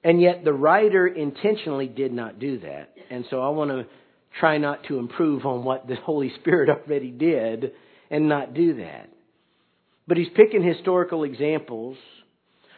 And 0.01 0.21
yet 0.21 0.45
the 0.45 0.53
writer 0.53 1.05
intentionally 1.05 1.87
did 1.87 2.13
not 2.13 2.39
do 2.39 2.59
that. 2.59 2.93
And 3.09 3.25
so 3.29 3.41
I 3.41 3.49
want 3.49 3.71
to 3.71 3.85
try 4.39 4.57
not 4.57 4.85
to 4.85 4.99
improve 4.99 5.45
on 5.45 5.65
what 5.65 5.85
the 5.85 5.95
Holy 5.95 6.31
Spirit 6.39 6.69
already 6.87 7.11
did 7.11 7.73
and 8.09 8.29
not 8.29 8.53
do 8.53 8.75
that. 8.75 9.09
But 10.07 10.15
he's 10.15 10.29
picking 10.33 10.63
historical 10.63 11.25
examples 11.25 11.97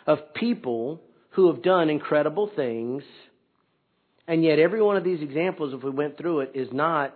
of 0.08 0.34
people 0.34 1.02
who 1.32 1.54
have 1.54 1.62
done 1.62 1.90
incredible 1.90 2.50
things 2.56 3.04
and 4.28 4.44
yet, 4.44 4.60
every 4.60 4.82
one 4.82 4.98
of 4.98 5.04
these 5.04 5.22
examples, 5.22 5.74
if 5.74 5.84
we 5.84 5.92
went 5.92 6.18
through 6.18 6.42
it, 6.42 6.52
is 6.56 6.70
not 6.72 7.16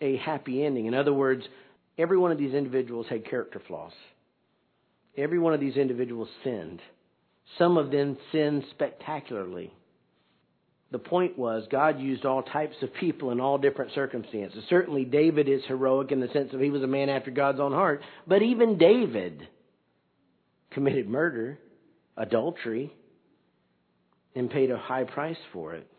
a 0.00 0.16
happy 0.16 0.64
ending. 0.64 0.86
In 0.86 0.94
other 0.94 1.12
words, 1.12 1.44
every 1.98 2.16
one 2.16 2.32
of 2.32 2.38
these 2.38 2.54
individuals 2.54 3.06
had 3.08 3.28
character 3.28 3.60
flaws. 3.66 3.92
Every 5.16 5.38
one 5.38 5.52
of 5.52 5.60
these 5.60 5.76
individuals 5.76 6.28
sinned. 6.42 6.80
Some 7.58 7.76
of 7.76 7.90
them 7.90 8.16
sinned 8.32 8.64
spectacularly. 8.70 9.72
The 10.92 10.98
point 10.98 11.38
was, 11.38 11.68
God 11.70 12.00
used 12.00 12.24
all 12.24 12.42
types 12.42 12.76
of 12.82 12.92
people 12.94 13.30
in 13.30 13.40
all 13.40 13.58
different 13.58 13.92
circumstances. 13.92 14.64
Certainly, 14.68 15.04
David 15.04 15.48
is 15.48 15.62
heroic 15.66 16.10
in 16.10 16.20
the 16.20 16.28
sense 16.28 16.50
that 16.52 16.60
he 16.60 16.70
was 16.70 16.82
a 16.82 16.88
man 16.88 17.08
after 17.08 17.30
God's 17.30 17.60
own 17.60 17.72
heart. 17.72 18.02
But 18.26 18.42
even 18.42 18.78
David 18.78 19.46
committed 20.70 21.08
murder, 21.08 21.58
adultery, 22.16 22.92
and 24.34 24.50
paid 24.50 24.70
a 24.70 24.78
high 24.78 25.04
price 25.04 25.36
for 25.52 25.74
it. 25.74 25.89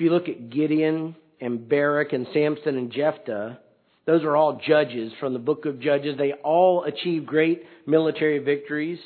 If 0.00 0.04
you 0.04 0.12
look 0.12 0.30
at 0.30 0.48
Gideon 0.48 1.14
and 1.42 1.68
Barak 1.68 2.14
and 2.14 2.26
Samson 2.32 2.78
and 2.78 2.90
Jephthah, 2.90 3.58
those 4.06 4.22
are 4.22 4.34
all 4.34 4.58
judges 4.66 5.12
from 5.20 5.34
the 5.34 5.38
book 5.38 5.66
of 5.66 5.78
Judges. 5.78 6.16
They 6.16 6.32
all 6.32 6.84
achieved 6.84 7.26
great 7.26 7.64
military 7.86 8.38
victories. 8.38 8.98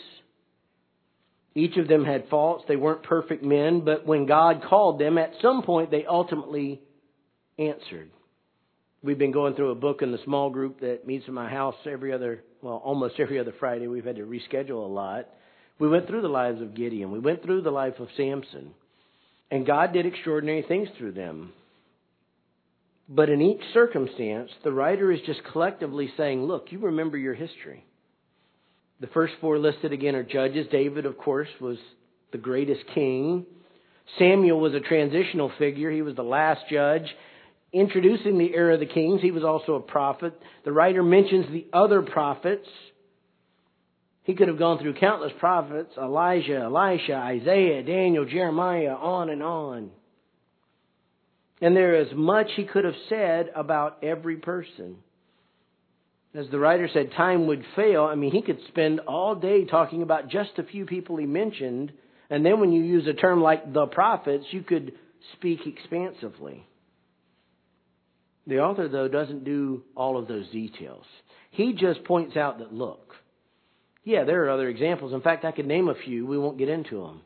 Each 1.53 1.77
of 1.79 1.89
them 1.89 2.05
had 2.05 2.29
faults. 2.29 2.63
They 2.69 2.77
weren't 2.77 3.03
perfect 3.03 3.43
men, 3.43 3.81
but 3.81 4.07
when 4.07 4.27
God 4.27 4.63
called 4.63 5.01
them, 5.01 5.19
at 5.19 5.33
some 5.43 5.65
point 5.65 5.91
they 5.91 6.07
ultimately 6.07 6.81
answered. 7.59 8.11
We've 9.03 9.19
been 9.19 9.33
going 9.33 9.57
through 9.57 9.73
a 9.73 9.75
book 9.75 10.01
in 10.01 10.13
the 10.13 10.23
small 10.25 10.49
group 10.49 10.79
that 10.83 11.09
meets 11.09 11.27
in 11.27 11.35
my 11.35 11.51
house 11.51 11.75
every 11.91 12.13
other, 12.13 12.45
well, 12.63 12.81
almost 12.85 13.17
every 13.19 13.41
other 13.41 13.53
Friday. 13.59 13.89
We've 13.89 14.05
had 14.05 14.15
to 14.15 14.23
reschedule 14.23 14.85
a 14.85 14.93
lot. 14.93 15.27
We 15.81 15.89
went 15.89 16.07
through 16.07 16.23
the 16.23 16.29
lives 16.29 16.63
of 16.63 16.77
Gideon. 16.77 17.11
We 17.11 17.19
went 17.19 17.43
through 17.43 17.63
the 17.63 17.73
life 17.73 17.99
of 17.99 18.07
Samson. 18.17 18.75
And 19.54 19.64
God 19.64 19.92
did 19.92 20.04
extraordinary 20.04 20.64
things 20.66 20.88
through 20.99 21.12
them. 21.12 21.52
But 23.08 23.30
in 23.30 23.40
each 23.40 23.61
circumstance, 23.73 24.50
the 24.64 24.73
writer 24.73 25.12
is 25.12 25.20
just 25.26 25.42
collectively 25.52 26.12
saying, 26.16 26.42
look, 26.42 26.73
you 26.73 26.80
remember 26.80 27.16
your 27.16 27.34
history. 27.34 27.87
The 28.99 29.06
first 29.06 29.34
four 29.40 29.61
listed 29.61 29.92
again 29.92 30.16
are 30.16 30.25
judges. 30.25 30.66
David, 30.73 31.06
of 31.06 31.16
course, 31.16 31.46
was 31.61 31.76
the 32.32 32.38
greatest 32.38 32.80
king. 32.96 33.46
Samuel 34.18 34.58
was 34.58 34.75
a 34.75 34.80
transitional 34.80 35.52
figure. 35.56 35.88
He 35.88 36.02
was 36.02 36.16
the 36.16 36.25
last 36.25 36.62
judge. 36.68 37.06
Introducing 37.73 38.38
the 38.38 38.52
era 38.52 38.75
of 38.75 38.80
the 38.80 38.87
kings, 38.87 39.23
he 39.23 39.30
was 39.30 39.44
also 39.44 39.75
a 39.75 39.80
prophet. 39.80 40.37
The 40.64 40.73
writer 40.73 41.04
mentions 41.04 41.46
the 41.52 41.66
other 41.73 42.02
prophets. 42.02 42.66
He 44.25 44.35
could 44.35 44.49
have 44.49 44.59
gone 44.59 44.78
through 44.78 44.95
countless 44.95 45.33
prophets 45.38 45.93
Elijah, 45.97 46.57
Elisha, 46.57 47.14
Isaiah, 47.14 47.83
Daniel, 47.83 48.25
Jeremiah, 48.25 48.95
on 48.95 49.28
and 49.31 49.43
on. 49.43 49.90
And 51.61 51.76
there 51.76 52.00
is 52.00 52.09
much 52.14 52.49
he 52.57 52.64
could 52.64 52.85
have 52.85 52.95
said 53.09 53.50
about 53.54 54.02
every 54.02 54.37
person. 54.37 54.97
As 56.35 56.47
the 56.50 56.59
writer 56.59 56.88
said, 56.93 57.12
time 57.12 57.47
would 57.47 57.64
fail. 57.76 58.04
I 58.04 58.16
mean, 58.16 58.33
he 58.33 58.43
could 58.43 58.59
spend 58.69 59.00
all 59.00 59.37
day 59.37 59.64
talking 59.64 60.02
about 60.02 60.31
just 60.31 60.50
a 60.59 60.64
few 60.64 60.85
people 60.85 61.16
he 61.16 61.26
mentioned. 61.26 61.93
And 62.28 62.45
then 62.45 62.59
when 62.61 62.73
you 62.73 62.83
use 62.83 63.07
a 63.07 63.12
term 63.12 63.40
like 63.40 63.73
the 63.73 63.87
prophets, 63.87 64.47
you 64.50 64.62
could 64.62 64.95
speak 65.35 65.61
expansively. 65.66 66.66
The 68.47 68.61
author, 68.61 68.88
though, 68.88 69.09
doesn't 69.09 69.45
do 69.45 69.83
all 69.95 70.19
of 70.19 70.28
those 70.28 70.49
details. 70.50 71.04
He 71.50 71.73
just 71.73 72.04
points 72.04 72.37
out 72.37 72.59
that, 72.59 72.73
look, 72.75 73.13
yeah, 74.04 74.25
there 74.25 74.44
are 74.44 74.50
other 74.50 74.68
examples. 74.68 75.12
In 75.12 75.23
fact, 75.23 75.44
I 75.44 75.52
could 75.52 75.66
name 75.66 75.88
a 75.88 75.94
few. 75.94 76.26
We 76.26 76.38
won't 76.38 76.58
get 76.58 76.68
into 76.68 77.00
them. 77.02 77.23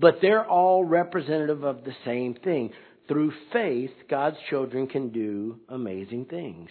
But 0.00 0.18
they're 0.22 0.46
all 0.46 0.84
representative 0.84 1.64
of 1.64 1.84
the 1.84 1.94
same 2.04 2.34
thing. 2.34 2.70
Through 3.08 3.32
faith, 3.52 3.90
God's 4.08 4.36
children 4.48 4.86
can 4.86 5.08
do 5.10 5.58
amazing 5.68 6.26
things. 6.26 6.70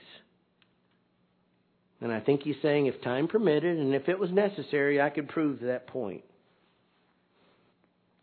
And 2.00 2.12
I 2.12 2.20
think 2.20 2.44
he's 2.44 2.56
saying 2.62 2.86
if 2.86 3.02
time 3.02 3.28
permitted 3.28 3.78
and 3.78 3.94
if 3.94 4.08
it 4.08 4.20
was 4.20 4.32
necessary, 4.32 5.02
I 5.02 5.10
could 5.10 5.28
prove 5.28 5.62
that 5.62 5.88
point. 5.88 6.24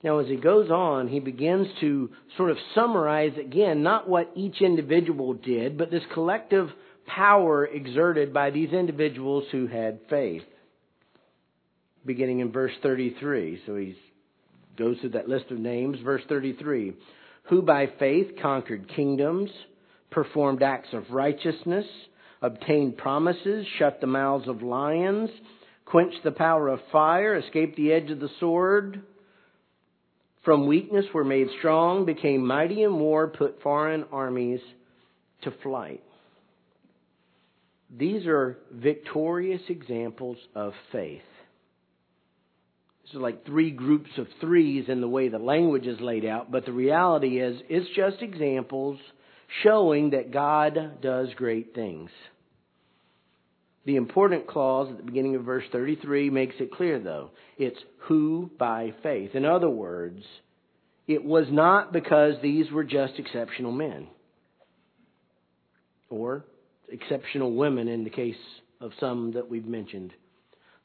Now, 0.02 0.18
as 0.18 0.28
he 0.28 0.37
goes 0.37 0.71
on, 0.71 1.09
he 1.09 1.18
begins 1.18 1.66
to 1.80 2.11
sort 2.37 2.50
of 2.50 2.59
summarize 2.75 3.33
again 3.38 3.83
not 3.83 4.09
what 4.09 4.30
each 4.37 4.61
individual 4.61 5.33
did, 5.33 5.76
but 5.76 5.90
this 5.90 6.02
collective 6.12 6.68
power 7.06 7.66
exerted 7.66 8.33
by 8.33 8.50
these 8.50 8.71
individuals 8.71 9.44
who 9.50 9.66
had 9.66 10.00
faith. 10.09 10.42
Beginning 12.07 12.41
in 12.41 12.53
verse 12.53 12.73
33. 12.83 13.63
So 13.67 13.77
he 13.77 13.97
goes 14.77 14.99
through 15.01 15.11
that 15.11 15.29
list 15.29 15.51
of 15.51 15.59
names. 15.59 15.99
Verse 16.05 16.23
33 16.29 16.95
Who 17.45 17.63
by 17.63 17.89
faith 17.99 18.33
conquered 18.41 18.89
kingdoms, 18.95 19.51
performed 20.11 20.63
acts 20.63 20.93
of 20.93 21.11
righteousness 21.11 21.87
obtained 22.45 22.99
promises, 22.99 23.67
shut 23.79 24.03
the 24.03 24.07
mouths 24.07 24.49
of 24.49 24.63
lions, 24.63 25.31
quenched 25.87 26.23
the 26.25 26.31
power 26.31 26.69
of 26.69 26.79
fire, 26.93 27.37
escaped 27.37 27.75
the 27.77 27.91
edge 27.91 28.11
of 28.11 28.21
the 28.21 28.29
sword. 28.39 29.01
From 30.45 30.67
weakness 30.67 31.07
were 31.15 31.25
made 31.25 31.49
strong, 31.59 32.05
became 32.05 32.47
mighty 32.47 32.83
in 32.83 32.99
war, 32.99 33.29
put 33.29 33.63
foreign 33.63 34.05
armies 34.13 34.61
to 35.43 35.53
flight. 35.63 36.03
These 37.97 38.27
are 38.27 38.59
victorious 38.71 39.63
examples 39.71 40.37
of 40.55 40.75
faith. 40.93 41.23
Is 43.13 43.21
like 43.21 43.45
three 43.45 43.71
groups 43.71 44.11
of 44.17 44.27
threes 44.41 44.87
in 44.89 45.01
the 45.01 45.09
way 45.09 45.29
the 45.29 45.39
language 45.39 45.87
is 45.87 46.01
laid 46.01 46.25
out, 46.25 46.51
but 46.51 46.65
the 46.65 46.73
reality 46.73 47.39
is 47.41 47.61
it's 47.69 47.89
just 47.95 48.23
examples 48.23 48.99
showing 49.63 50.11
that 50.11 50.33
God 50.33 51.01
does 51.03 51.29
great 51.37 51.75
things. 51.75 52.11
The 53.85 53.97
important 53.97 54.47
clause 54.47 54.89
at 54.91 54.97
the 54.97 55.03
beginning 55.03 55.37
of 55.37 55.45
verse 55.45 55.65
33 55.71 56.31
makes 56.31 56.55
it 56.59 56.73
clear, 56.73 56.99
though. 56.99 57.31
It's 57.59 57.79
who 58.09 58.51
by 58.59 58.95
faith. 59.03 59.35
In 59.35 59.45
other 59.45 59.69
words, 59.69 60.23
it 61.07 61.23
was 61.23 61.47
not 61.51 61.93
because 61.93 62.35
these 62.43 62.71
were 62.71 62.85
just 62.85 63.19
exceptional 63.19 63.73
men 63.73 64.09
or 66.09 66.45
exceptional 66.89 67.55
women 67.55 67.89
in 67.89 68.05
the 68.05 68.11
case 68.11 68.35
of 68.81 68.93
some 68.99 69.33
that 69.35 69.49
we've 69.49 69.67
mentioned. 69.67 70.13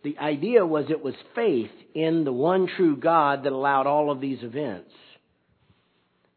The 0.04 0.18
idea 0.18 0.66
was 0.66 0.86
it 0.90 1.04
was 1.04 1.16
faith 1.36 1.72
in 1.94 2.24
the 2.24 2.32
one 2.32 2.68
true 2.78 2.96
God 2.96 3.44
that 3.44 3.52
allowed 3.52 3.88
all 3.88 4.12
of 4.12 4.22
these 4.22 4.42
events. 4.42 4.92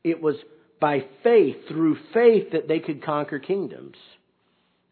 It 0.02 0.21
was 0.21 0.37
by 0.81 1.04
faith, 1.23 1.57
through 1.69 1.97
faith, 2.12 2.50
that 2.52 2.66
they 2.66 2.81
could 2.81 3.04
conquer 3.04 3.38
kingdoms. 3.38 3.97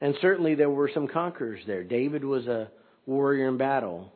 And 0.00 0.14
certainly 0.20 0.54
there 0.54 0.70
were 0.70 0.90
some 0.94 1.08
conquerors 1.08 1.60
there. 1.66 1.82
David 1.82 2.24
was 2.24 2.46
a 2.46 2.70
warrior 3.06 3.48
in 3.48 3.58
battle. 3.58 4.12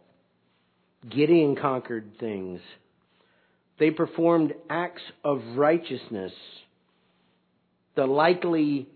Gideon 1.11 1.57
conquered 1.57 2.13
things. 2.21 2.61
They 3.79 3.91
performed 3.91 4.55
acts 4.71 5.03
of 5.25 5.43
righteousness. 5.57 6.33
The 7.97 8.07
likely 8.07 8.89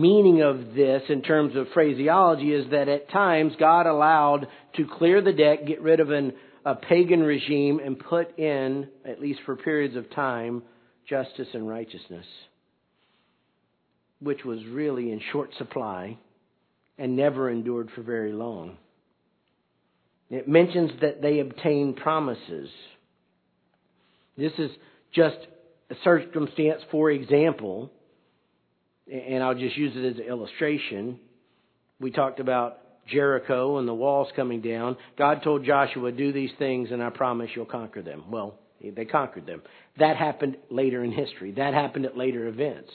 meaning 0.00 0.42
of 0.42 0.74
this 0.74 1.02
in 1.08 1.22
terms 1.22 1.56
of 1.56 1.68
phraseology 1.74 2.52
is 2.52 2.70
that 2.70 2.88
at 2.88 3.10
times 3.10 3.52
God 3.58 3.86
allowed 3.86 4.46
to 4.76 4.86
clear 4.98 5.20
the 5.20 5.32
deck, 5.32 5.66
get 5.66 5.80
rid 5.80 6.00
of 6.00 6.10
an, 6.10 6.32
a 6.64 6.74
pagan 6.74 7.22
regime, 7.22 7.80
and 7.84 7.98
put 7.98 8.38
in, 8.38 8.88
at 9.04 9.20
least 9.20 9.40
for 9.46 9.56
periods 9.56 9.96
of 9.96 10.10
time, 10.10 10.62
justice 11.08 11.48
and 11.52 11.68
righteousness 11.68 12.26
which 14.24 14.44
was 14.44 14.58
really 14.66 15.12
in 15.12 15.20
short 15.32 15.50
supply 15.58 16.18
and 16.98 17.16
never 17.16 17.50
endured 17.50 17.90
for 17.94 18.02
very 18.02 18.32
long. 18.32 18.76
It 20.30 20.48
mentions 20.48 20.90
that 21.02 21.20
they 21.20 21.40
obtained 21.40 21.96
promises. 21.96 22.70
This 24.36 24.52
is 24.58 24.70
just 25.12 25.36
a 25.90 25.94
circumstance, 26.02 26.80
for 26.90 27.10
example, 27.10 27.92
and 29.10 29.42
I'll 29.42 29.54
just 29.54 29.76
use 29.76 29.92
it 29.96 30.04
as 30.04 30.16
an 30.16 30.24
illustration. 30.24 31.18
We 32.00 32.10
talked 32.10 32.40
about 32.40 32.78
Jericho 33.08 33.78
and 33.78 33.86
the 33.86 33.94
walls 33.94 34.28
coming 34.34 34.60
down. 34.60 34.96
God 35.18 35.42
told 35.42 35.64
Joshua, 35.64 36.10
Do 36.12 36.32
these 36.32 36.50
things, 36.58 36.90
and 36.90 37.02
I 37.02 37.10
promise 37.10 37.50
you'll 37.54 37.66
conquer 37.66 38.02
them. 38.02 38.24
Well, 38.30 38.58
they 38.80 39.04
conquered 39.04 39.46
them. 39.46 39.62
That 39.98 40.16
happened 40.16 40.56
later 40.70 41.04
in 41.04 41.12
history. 41.12 41.52
That 41.52 41.74
happened 41.74 42.06
at 42.06 42.16
later 42.16 42.46
events. 42.48 42.90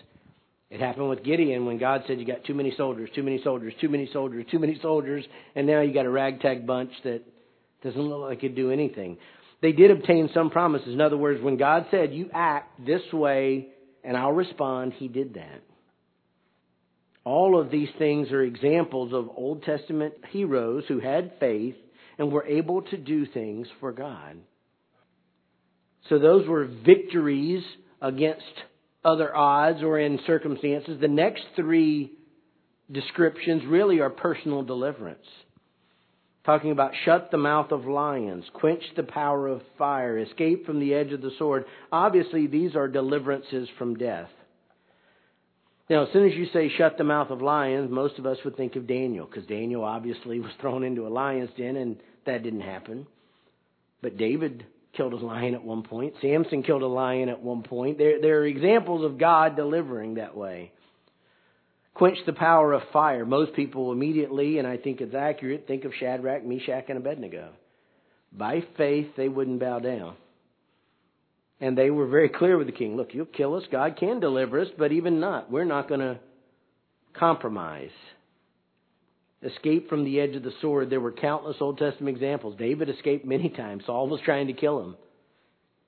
It 0.70 0.80
happened 0.80 1.10
with 1.10 1.24
Gideon 1.24 1.66
when 1.66 1.80
God 1.80 2.04
said 2.06 2.20
you 2.20 2.26
got 2.26 2.46
too 2.46 2.54
many 2.54 2.74
soldiers, 2.78 3.10
too 3.16 3.24
many 3.24 3.42
soldiers, 3.44 3.74
too 3.82 3.90
many 3.90 4.08
soldiers, 4.14 4.46
too 4.52 4.60
many 4.60 4.78
soldiers, 4.82 5.26
and 5.56 5.66
now 5.66 5.82
you 5.82 5.94
got 5.94 6.06
a 6.06 6.10
ragtag 6.12 6.68
bunch 6.68 6.92
that 7.04 7.22
doesn't 7.84 8.00
look 8.00 8.22
like 8.22 8.44
it 8.44 8.56
do 8.56 8.72
anything. 8.72 9.18
They 9.62 9.72
did 9.72 9.90
obtain 9.90 10.30
some 10.34 10.52
promises. 10.52 10.94
In 10.94 11.02
other 11.02 11.18
words, 11.18 11.42
when 11.42 11.58
God 11.58 11.88
said, 11.90 12.14
You 12.14 12.30
act 12.34 12.86
this 12.86 13.02
way 13.12 13.70
and 14.04 14.16
I'll 14.16 14.32
respond, 14.32 14.94
He 14.94 15.08
did 15.08 15.34
that. 15.36 15.62
All 17.24 17.60
of 17.60 17.70
these 17.70 17.90
things 17.98 18.32
are 18.32 18.42
examples 18.42 19.14
of 19.14 19.30
Old 19.36 19.64
Testament 19.64 20.14
heroes 20.32 20.84
who 20.88 21.00
had 21.00 21.34
faith 21.40 21.76
and 22.18 22.32
were 22.32 22.46
able 22.46 22.82
to 22.84 22.98
do 22.98 23.26
things 23.26 23.68
for 23.80 23.92
God. 23.92 24.38
So 26.10 26.18
those 26.18 26.48
were 26.48 26.66
victories 26.66 27.64
against 28.02 28.44
other 29.04 29.36
odds 29.36 29.82
or 29.84 30.00
in 30.00 30.20
circumstances. 30.26 31.00
The 31.00 31.08
next 31.08 31.44
three 31.56 32.12
descriptions 32.92 33.64
really 33.68 34.00
are 34.00 34.10
personal 34.10 34.64
deliverance. 34.64 35.26
Talking 36.46 36.72
about 36.72 36.94
shut 37.06 37.30
the 37.32 37.38
mouth 37.38 37.72
of 37.72 37.86
lions, 37.86 38.46
quench 38.54 38.82
the 38.96 39.04
power 39.04 39.48
of 39.48 39.62
fire, 39.78 40.18
escape 40.18 40.66
from 40.66 40.80
the 40.80 40.94
edge 40.94 41.12
of 41.12 41.22
the 41.22 41.32
sword. 41.38 41.66
Obviously, 41.92 42.48
these 42.48 42.76
are 42.76 42.88
deliverances 42.88 43.68
from 43.78 43.96
death. 43.96 44.30
Now, 45.90 46.04
as 46.04 46.14
soon 46.14 46.30
as 46.30 46.36
you 46.36 46.46
say 46.54 46.70
shut 46.78 46.98
the 46.98 47.04
mouth 47.04 47.32
of 47.32 47.42
lions, 47.42 47.90
most 47.90 48.20
of 48.20 48.26
us 48.26 48.38
would 48.46 48.56
think 48.56 48.76
of 48.76 48.88
Daniel, 48.88 49.26
because 49.26 49.48
Daniel 49.48 49.84
obviously 49.84 50.40
was 50.40 50.52
thrown 50.62 50.84
into 50.84 51.08
a 51.08 51.10
lion's 51.10 51.50
den, 51.58 51.76
and 51.76 51.98
that 52.26 52.44
didn't 52.44 52.62
happen. 52.62 53.08
But 54.02 54.18
David 54.18 54.66
killed 54.96 55.14
a 55.14 55.18
lion 55.18 55.56
at 55.56 55.64
one 55.64 55.84
point. 55.84 56.14
Samson 56.22 56.64
killed 56.64 56.84
a 56.84 56.88
lion 56.88 57.30
at 57.30 57.42
one 57.42 57.64
point. 57.64 57.98
There, 57.98 58.22
there 58.22 58.40
are 58.40 58.46
examples 58.46 59.04
of 59.04 59.18
God 59.18 59.56
delivering 59.56 60.16
that 60.16 60.36
way. 60.36 60.72
Quench 61.96 62.18
the 62.26 62.34
power 62.34 62.74
of 62.74 62.82
fire. 62.94 63.26
Most 63.26 63.54
people 63.54 63.92
immediately, 63.92 64.58
and 64.58 64.68
I 64.68 64.78
think 64.78 65.02
it's 65.02 65.16
accurate, 65.16 65.66
think 65.68 65.84
of 65.84 65.92
Shadrach, 66.00 66.46
Meshach, 66.46 66.86
and 66.88 66.98
Abednego. 66.98 67.52
by 68.32 68.64
faith 68.78 69.08
they 69.18 69.28
wouldn't 69.28 69.60
bow 69.60 69.80
down. 69.80 70.16
And 71.62 71.78
they 71.78 71.90
were 71.90 72.08
very 72.08 72.30
clear 72.30 72.58
with 72.58 72.68
the 72.68 72.74
king 72.74 72.96
look, 72.96 73.14
you'll 73.14 73.26
kill 73.26 73.56
us. 73.56 73.64
God 73.72 73.98
can 74.00 74.20
deliver 74.20 74.60
us, 74.60 74.70
but 74.78 74.92
even 74.92 75.20
not. 75.20 75.52
We're 75.52 75.66
not 75.66 75.90
going 75.90 76.00
to 76.00 76.20
compromise. 77.14 77.92
Escape 79.44 79.90
from 79.90 80.04
the 80.04 80.20
edge 80.20 80.36
of 80.36 80.44
the 80.44 80.54
sword. 80.62 80.90
There 80.90 81.00
were 81.00 81.12
countless 81.12 81.58
Old 81.60 81.78
Testament 81.78 82.16
examples. 82.16 82.56
David 82.58 82.90
escaped 82.90 83.26
many 83.26 83.50
times. 83.50 83.84
Saul 83.86 84.08
was 84.10 84.22
trying 84.22 84.48
to 84.48 84.54
kill 84.54 84.82
him, 84.82 84.96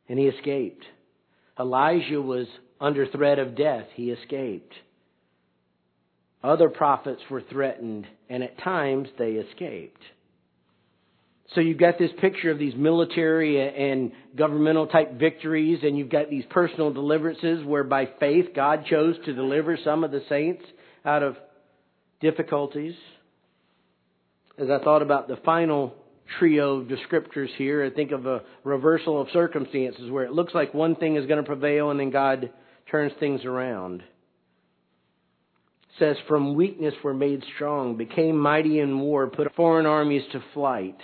and 0.08 0.18
he 0.18 0.25
escaped. 0.28 0.84
Elijah 1.60 2.22
was 2.22 2.48
under 2.80 3.06
threat 3.06 3.40
of 3.40 3.56
death. 3.56 3.88
He 3.96 4.10
escaped. 4.12 4.74
Other 6.44 6.70
prophets 6.70 7.22
were 7.30 7.42
threatened, 7.42 8.08
and 8.30 8.42
at 8.42 8.58
times 8.58 9.10
they 9.20 9.34
escaped. 9.34 10.01
So 11.53 11.60
you've 11.60 11.77
got 11.77 12.00
this 12.00 12.12
picture 12.20 12.50
of 12.50 12.60
these 12.60 12.75
military 12.75 13.91
and 13.91 14.13
governmental 14.38 14.88
type 14.88 15.20
victories, 15.20 15.79
and 15.84 15.98
you've 15.98 16.10
got 16.10 16.29
these 16.29 16.46
personal 16.50 16.93
deliverances 16.93 17.65
where 17.65 17.84
by 17.84 18.08
faith 18.20 18.48
God 18.55 18.86
chose 18.89 19.15
to 19.25 19.34
deliver 19.34 19.77
some 19.84 20.05
of 20.05 20.12
the 20.12 20.24
saints 20.29 20.63
out 21.03 21.24
of 21.24 21.36
difficulties. 22.22 22.93
As 24.58 24.70
I 24.70 24.81
thought 24.81 25.01
about 25.01 25.27
the 25.27 25.38
final 25.38 25.93
trio 26.39 26.77
of 26.77 26.88
descriptors 26.88 27.50
here, 27.58 27.84
I 27.84 27.89
think 27.93 28.12
of 28.12 28.25
a 28.25 28.43
reversal 28.63 29.20
of 29.20 29.27
circumstances 29.34 30.10
where 30.10 30.24
it 30.24 30.31
looks 30.31 30.53
like 30.53 30.74
one 30.74 30.96
thing 30.96 31.17
is 31.17 31.25
going 31.25 31.43
to 31.43 31.48
prevail 31.48 31.91
and 31.91 32.00
then 32.00 32.12
God 32.12 32.51
turns 32.89 33.12
things 33.20 33.43
around. 33.43 34.01
It 34.01 36.00
says, 36.00 36.15
From 36.29 36.55
weakness 36.55 36.93
were 37.03 37.13
made 37.13 37.43
strong, 37.55 37.98
became 37.98 38.38
mighty 38.38 38.79
in 38.79 39.01
war, 39.01 39.27
put 39.27 39.53
foreign 39.55 39.86
armies 39.86 40.24
to 40.31 40.41
flight. 40.53 40.98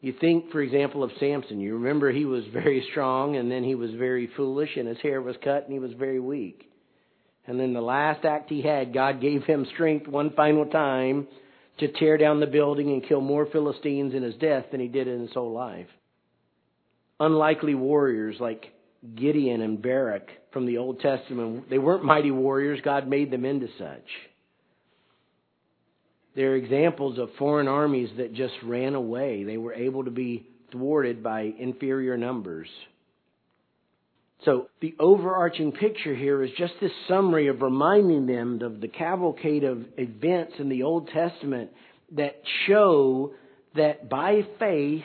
You 0.00 0.14
think, 0.20 0.52
for 0.52 0.60
example, 0.60 1.02
of 1.02 1.10
Samson. 1.18 1.60
You 1.60 1.74
remember 1.74 2.12
he 2.12 2.24
was 2.24 2.44
very 2.52 2.86
strong 2.90 3.36
and 3.36 3.50
then 3.50 3.64
he 3.64 3.74
was 3.74 3.90
very 3.92 4.28
foolish 4.36 4.76
and 4.76 4.86
his 4.86 4.98
hair 4.98 5.20
was 5.20 5.36
cut 5.42 5.64
and 5.64 5.72
he 5.72 5.80
was 5.80 5.92
very 5.98 6.20
weak. 6.20 6.70
And 7.46 7.58
then 7.58 7.72
the 7.72 7.80
last 7.80 8.24
act 8.24 8.50
he 8.50 8.62
had, 8.62 8.92
God 8.92 9.20
gave 9.20 9.42
him 9.44 9.66
strength 9.74 10.06
one 10.06 10.30
final 10.34 10.66
time 10.66 11.26
to 11.78 11.88
tear 11.88 12.18
down 12.18 12.40
the 12.40 12.46
building 12.46 12.92
and 12.92 13.06
kill 13.06 13.20
more 13.20 13.46
Philistines 13.46 14.14
in 14.14 14.22
his 14.22 14.34
death 14.36 14.66
than 14.70 14.80
he 14.80 14.88
did 14.88 15.08
in 15.08 15.20
his 15.20 15.32
whole 15.32 15.52
life. 15.52 15.88
Unlikely 17.18 17.74
warriors 17.74 18.36
like 18.38 18.66
Gideon 19.16 19.62
and 19.62 19.80
Barak 19.80 20.28
from 20.52 20.66
the 20.66 20.78
Old 20.78 21.00
Testament, 21.00 21.70
they 21.70 21.78
weren't 21.78 22.04
mighty 22.04 22.30
warriors. 22.30 22.80
God 22.84 23.08
made 23.08 23.30
them 23.30 23.44
into 23.44 23.68
such. 23.78 24.06
They're 26.38 26.54
examples 26.54 27.18
of 27.18 27.30
foreign 27.36 27.66
armies 27.66 28.10
that 28.16 28.32
just 28.32 28.54
ran 28.62 28.94
away. 28.94 29.42
They 29.42 29.56
were 29.56 29.74
able 29.74 30.04
to 30.04 30.12
be 30.12 30.46
thwarted 30.70 31.20
by 31.20 31.52
inferior 31.58 32.16
numbers. 32.16 32.68
So 34.44 34.68
the 34.80 34.94
overarching 35.00 35.72
picture 35.72 36.14
here 36.14 36.44
is 36.44 36.52
just 36.56 36.74
this 36.80 36.92
summary 37.08 37.48
of 37.48 37.60
reminding 37.60 38.26
them 38.26 38.60
of 38.62 38.80
the 38.80 38.86
cavalcade 38.86 39.64
of 39.64 39.84
events 39.96 40.52
in 40.60 40.68
the 40.68 40.84
Old 40.84 41.08
Testament 41.08 41.72
that 42.12 42.36
show 42.68 43.32
that 43.74 44.08
by 44.08 44.42
faith 44.60 45.02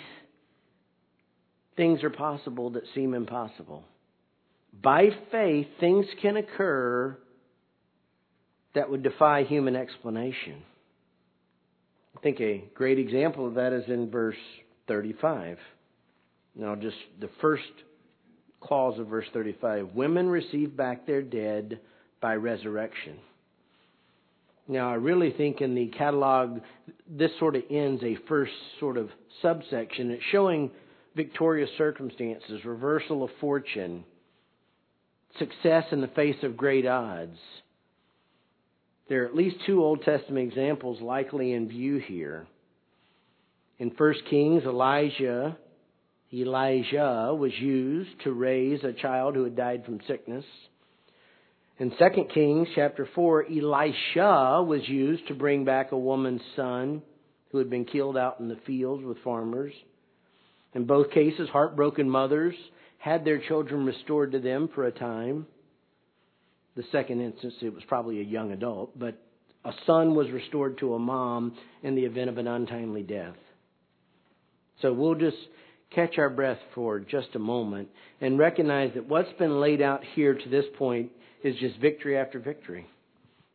things 1.75 2.03
are 2.03 2.11
possible 2.11 2.69
that 2.69 2.83
seem 2.93 3.15
impossible. 3.15 3.83
By 4.83 5.09
faith 5.31 5.65
things 5.79 6.05
can 6.21 6.37
occur 6.37 7.17
that 8.75 8.91
would 8.91 9.01
defy 9.01 9.45
human 9.45 9.75
explanation. 9.75 10.61
I 12.15 12.19
think 12.19 12.39
a 12.39 12.63
great 12.75 12.99
example 12.99 13.47
of 13.47 13.55
that 13.55 13.73
is 13.73 13.83
in 13.87 14.09
verse 14.09 14.37
35. 14.87 15.57
Now, 16.55 16.75
just 16.75 16.97
the 17.19 17.29
first 17.41 17.63
clause 18.61 18.99
of 18.99 19.07
verse 19.07 19.25
35 19.33 19.89
Women 19.93 20.29
receive 20.29 20.75
back 20.75 21.05
their 21.05 21.21
dead 21.21 21.79
by 22.21 22.35
resurrection. 22.35 23.17
Now, 24.67 24.91
I 24.91 24.95
really 24.95 25.31
think 25.31 25.59
in 25.59 25.75
the 25.75 25.87
catalog, 25.87 26.61
this 27.09 27.31
sort 27.39 27.55
of 27.55 27.63
ends 27.69 28.01
a 28.03 28.15
first 28.29 28.53
sort 28.79 28.97
of 28.97 29.09
subsection. 29.41 30.11
It's 30.11 30.23
showing 30.31 30.71
victorious 31.15 31.69
circumstances, 31.77 32.63
reversal 32.63 33.23
of 33.23 33.29
fortune, 33.41 34.05
success 35.37 35.83
in 35.91 35.99
the 35.99 36.07
face 36.07 36.41
of 36.43 36.55
great 36.55 36.87
odds. 36.87 37.37
There 39.09 39.23
are 39.23 39.27
at 39.27 39.35
least 39.35 39.57
two 39.65 39.83
Old 39.83 40.01
Testament 40.03 40.47
examples 40.47 41.01
likely 41.01 41.53
in 41.53 41.67
view 41.67 41.97
here. 41.97 42.47
In 43.79 43.89
1 43.89 44.13
Kings, 44.29 44.63
Elijah, 44.63 45.57
Elijah 46.33 47.35
was 47.37 47.51
used 47.59 48.11
to 48.23 48.31
raise 48.31 48.83
a 48.83 48.93
child 48.93 49.35
who 49.35 49.43
had 49.43 49.55
died 49.55 49.83
from 49.85 49.99
sickness. 50.07 50.45
In 51.79 51.91
2 51.91 51.95
Kings 52.33 52.67
chapter 52.75 53.07
4, 53.13 53.47
Elisha 53.47 54.63
was 54.65 54.87
used 54.87 55.27
to 55.27 55.33
bring 55.33 55.65
back 55.65 55.91
a 55.91 55.97
woman's 55.97 56.41
son 56.55 57.01
who 57.51 57.57
had 57.57 57.69
been 57.69 57.85
killed 57.85 58.17
out 58.17 58.39
in 58.39 58.47
the 58.47 58.59
fields 58.65 59.03
with 59.03 59.17
farmers. 59.23 59.73
In 60.73 60.85
both 60.85 61.11
cases, 61.11 61.49
heartbroken 61.49 62.09
mothers 62.09 62.55
had 62.97 63.25
their 63.25 63.39
children 63.39 63.85
restored 63.85 64.31
to 64.31 64.39
them 64.39 64.69
for 64.73 64.85
a 64.85 64.91
time. 64.91 65.45
The 66.75 66.83
second 66.91 67.21
instance, 67.21 67.53
it 67.61 67.73
was 67.73 67.83
probably 67.87 68.19
a 68.19 68.23
young 68.23 68.51
adult, 68.51 68.97
but 68.97 69.15
a 69.65 69.71
son 69.85 70.15
was 70.15 70.29
restored 70.31 70.77
to 70.79 70.95
a 70.95 70.99
mom 70.99 71.55
in 71.83 71.95
the 71.95 72.05
event 72.05 72.29
of 72.29 72.37
an 72.37 72.47
untimely 72.47 73.03
death. 73.03 73.35
So 74.81 74.91
we'll 74.91 75.15
just 75.15 75.37
catch 75.91 76.17
our 76.17 76.29
breath 76.29 76.57
for 76.73 76.99
just 76.99 77.35
a 77.35 77.39
moment 77.39 77.89
and 78.19 78.39
recognize 78.39 78.91
that 78.95 79.07
what's 79.07 79.31
been 79.33 79.61
laid 79.61 79.81
out 79.81 80.03
here 80.15 80.33
to 80.33 80.49
this 80.49 80.65
point 80.77 81.11
is 81.43 81.55
just 81.57 81.77
victory 81.79 82.17
after 82.17 82.39
victory. 82.39 82.87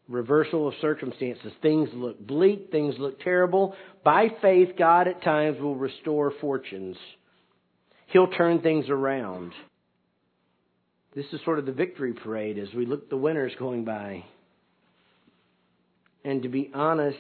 Reversal 0.08 0.68
of 0.68 0.74
circumstances. 0.80 1.52
Things 1.60 1.90
look 1.92 2.18
bleak, 2.24 2.68
things 2.70 2.94
look 2.98 3.20
terrible. 3.20 3.74
By 4.04 4.28
faith, 4.40 4.70
God 4.78 5.08
at 5.08 5.22
times 5.22 5.60
will 5.60 5.76
restore 5.76 6.32
fortunes. 6.40 6.96
He'll 8.06 8.28
turn 8.28 8.62
things 8.62 8.86
around. 8.88 9.52
This 11.14 11.26
is 11.32 11.40
sort 11.44 11.58
of 11.58 11.66
the 11.66 11.72
victory 11.72 12.12
parade 12.12 12.58
as 12.58 12.72
we 12.74 12.86
look 12.86 13.04
at 13.04 13.10
the 13.10 13.16
winners 13.16 13.52
going 13.58 13.84
by. 13.84 14.24
And 16.24 16.42
to 16.42 16.48
be 16.48 16.70
honest, 16.74 17.18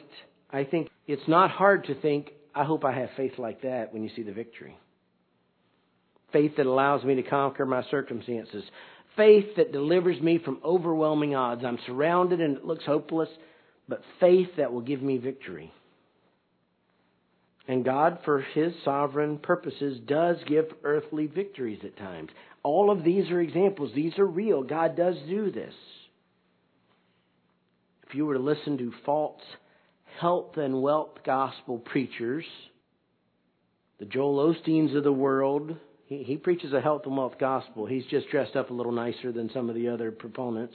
I 0.50 0.64
think 0.64 0.88
it's 1.06 1.26
not 1.26 1.50
hard 1.50 1.84
to 1.84 1.94
think, 2.00 2.30
I 2.54 2.64
hope 2.64 2.84
I 2.84 2.92
have 2.92 3.10
faith 3.16 3.38
like 3.38 3.62
that 3.62 3.92
when 3.92 4.02
you 4.02 4.10
see 4.14 4.22
the 4.22 4.32
victory. 4.32 4.76
Faith 6.32 6.52
that 6.56 6.66
allows 6.66 7.04
me 7.04 7.14
to 7.14 7.22
conquer 7.22 7.64
my 7.64 7.82
circumstances. 7.90 8.64
Faith 9.16 9.56
that 9.56 9.72
delivers 9.72 10.20
me 10.20 10.38
from 10.38 10.60
overwhelming 10.64 11.34
odds. 11.34 11.64
I'm 11.64 11.78
surrounded 11.86 12.40
and 12.40 12.58
it 12.58 12.64
looks 12.64 12.84
hopeless, 12.84 13.30
but 13.88 14.02
faith 14.20 14.48
that 14.58 14.72
will 14.72 14.82
give 14.82 15.00
me 15.00 15.16
victory. 15.16 15.72
And 17.68 17.84
God, 17.84 18.18
for 18.24 18.40
His 18.40 18.72
sovereign 18.82 19.38
purposes, 19.38 20.00
does 20.06 20.38
give 20.46 20.64
earthly 20.82 21.26
victories 21.26 21.80
at 21.84 21.98
times. 21.98 22.30
All 22.62 22.90
of 22.90 23.04
these 23.04 23.30
are 23.30 23.40
examples. 23.40 23.92
These 23.94 24.18
are 24.18 24.26
real. 24.26 24.62
God 24.62 24.96
does 24.96 25.16
do 25.28 25.52
this. 25.52 25.74
If 28.08 28.14
you 28.14 28.24
were 28.24 28.34
to 28.34 28.40
listen 28.40 28.78
to 28.78 28.92
false 29.04 29.42
health 30.18 30.56
and 30.56 30.80
wealth 30.80 31.18
gospel 31.26 31.78
preachers, 31.78 32.46
the 33.98 34.06
Joel 34.06 34.54
Osteens 34.54 34.96
of 34.96 35.04
the 35.04 35.12
world, 35.12 35.76
he, 36.06 36.22
he 36.22 36.36
preaches 36.38 36.72
a 36.72 36.80
health 36.80 37.02
and 37.04 37.16
wealth 37.16 37.34
gospel. 37.38 37.84
He's 37.84 38.06
just 38.06 38.30
dressed 38.30 38.56
up 38.56 38.70
a 38.70 38.74
little 38.74 38.92
nicer 38.92 39.30
than 39.30 39.50
some 39.52 39.68
of 39.68 39.74
the 39.74 39.88
other 39.88 40.10
proponents. 40.10 40.74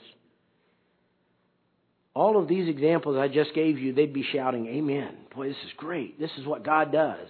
All 2.16 2.40
of 2.40 2.48
these 2.48 2.70
examples 2.70 3.18
I 3.18 3.28
just 3.28 3.56
gave 3.56 3.80
you, 3.80 3.94
they'd 3.94 4.14
be 4.14 4.26
shouting, 4.32 4.68
Amen. 4.68 5.16
Boy, 5.36 5.48
this 5.48 5.58
is 5.66 5.72
great. 5.78 6.20
This 6.20 6.30
is 6.38 6.46
what 6.46 6.64
God 6.64 6.92
does. 6.92 7.28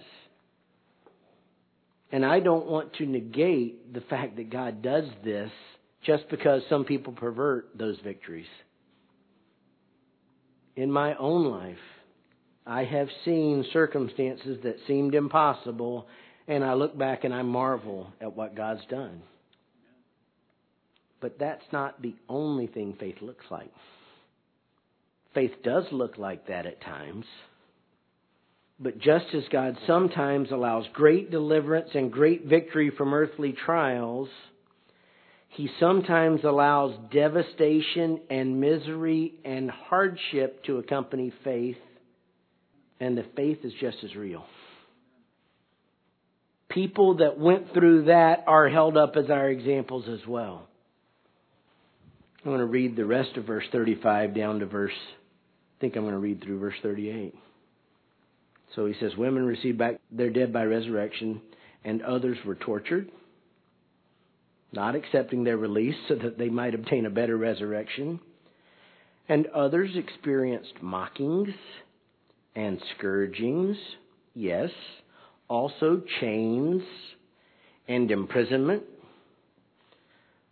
And 2.12 2.24
I 2.24 2.40
don't 2.40 2.66
want 2.66 2.94
to 2.94 3.06
negate 3.06 3.92
the 3.92 4.02
fact 4.02 4.36
that 4.36 4.50
God 4.50 4.82
does 4.82 5.04
this 5.24 5.50
just 6.04 6.28
because 6.28 6.62
some 6.68 6.84
people 6.84 7.12
pervert 7.12 7.70
those 7.74 7.98
victories. 8.04 8.46
In 10.76 10.90
my 10.90 11.14
own 11.16 11.46
life, 11.46 11.78
I 12.66 12.84
have 12.84 13.08
seen 13.24 13.64
circumstances 13.72 14.58
that 14.64 14.76
seemed 14.86 15.14
impossible, 15.14 16.06
and 16.46 16.64
I 16.64 16.74
look 16.74 16.96
back 16.96 17.24
and 17.24 17.32
I 17.32 17.42
marvel 17.42 18.12
at 18.20 18.36
what 18.36 18.54
God's 18.54 18.84
done. 18.90 19.22
But 21.20 21.38
that's 21.38 21.64
not 21.72 22.02
the 22.02 22.14
only 22.28 22.66
thing 22.66 22.96
faith 23.00 23.16
looks 23.22 23.46
like. 23.50 23.70
Faith 25.34 25.52
does 25.64 25.84
look 25.90 26.16
like 26.16 26.46
that 26.46 26.66
at 26.66 26.80
times. 26.80 27.26
But 28.78 28.98
just 28.98 29.26
as 29.34 29.42
God 29.50 29.76
sometimes 29.86 30.50
allows 30.50 30.84
great 30.92 31.30
deliverance 31.30 31.90
and 31.94 32.12
great 32.12 32.46
victory 32.46 32.90
from 32.90 33.14
earthly 33.14 33.52
trials, 33.52 34.28
He 35.48 35.68
sometimes 35.78 36.42
allows 36.44 36.96
devastation 37.12 38.20
and 38.30 38.60
misery 38.60 39.34
and 39.44 39.70
hardship 39.70 40.64
to 40.64 40.78
accompany 40.78 41.32
faith, 41.44 41.76
and 43.00 43.16
the 43.16 43.26
faith 43.36 43.58
is 43.64 43.72
just 43.80 43.98
as 44.04 44.14
real. 44.16 44.44
People 46.68 47.18
that 47.18 47.38
went 47.38 47.72
through 47.72 48.06
that 48.06 48.44
are 48.48 48.68
held 48.68 48.96
up 48.96 49.14
as 49.16 49.30
our 49.30 49.48
examples 49.48 50.06
as 50.08 50.26
well. 50.26 50.66
I'm 52.44 52.50
going 52.50 52.58
to 52.58 52.66
read 52.66 52.96
the 52.96 53.06
rest 53.06 53.36
of 53.36 53.44
verse 53.44 53.64
35 53.70 54.34
down 54.34 54.58
to 54.58 54.66
verse, 54.66 54.92
think 55.84 55.96
I'm 55.96 56.02
going 56.04 56.14
to 56.14 56.18
read 56.18 56.42
through 56.42 56.60
verse 56.60 56.76
38. 56.82 57.34
So 58.74 58.86
he 58.86 58.94
says, 59.00 59.10
Women 59.18 59.44
received 59.44 59.76
back 59.76 60.00
their 60.10 60.30
dead 60.30 60.50
by 60.50 60.62
resurrection, 60.62 61.42
and 61.84 62.00
others 62.00 62.38
were 62.46 62.54
tortured, 62.54 63.10
not 64.72 64.94
accepting 64.94 65.44
their 65.44 65.58
release 65.58 65.94
so 66.08 66.14
that 66.14 66.38
they 66.38 66.48
might 66.48 66.74
obtain 66.74 67.04
a 67.04 67.10
better 67.10 67.36
resurrection. 67.36 68.18
And 69.28 69.46
others 69.48 69.90
experienced 69.94 70.72
mockings 70.80 71.50
and 72.56 72.80
scourgings, 72.96 73.76
yes, 74.34 74.70
also 75.48 76.00
chains 76.22 76.80
and 77.88 78.10
imprisonment. 78.10 78.84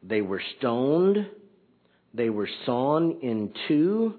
They 0.03 0.21
were 0.21 0.43
stoned. 0.59 1.27
They 2.13 2.29
were 2.29 2.51
sawn 2.67 3.21
in 3.23 3.55
two. 3.67 4.17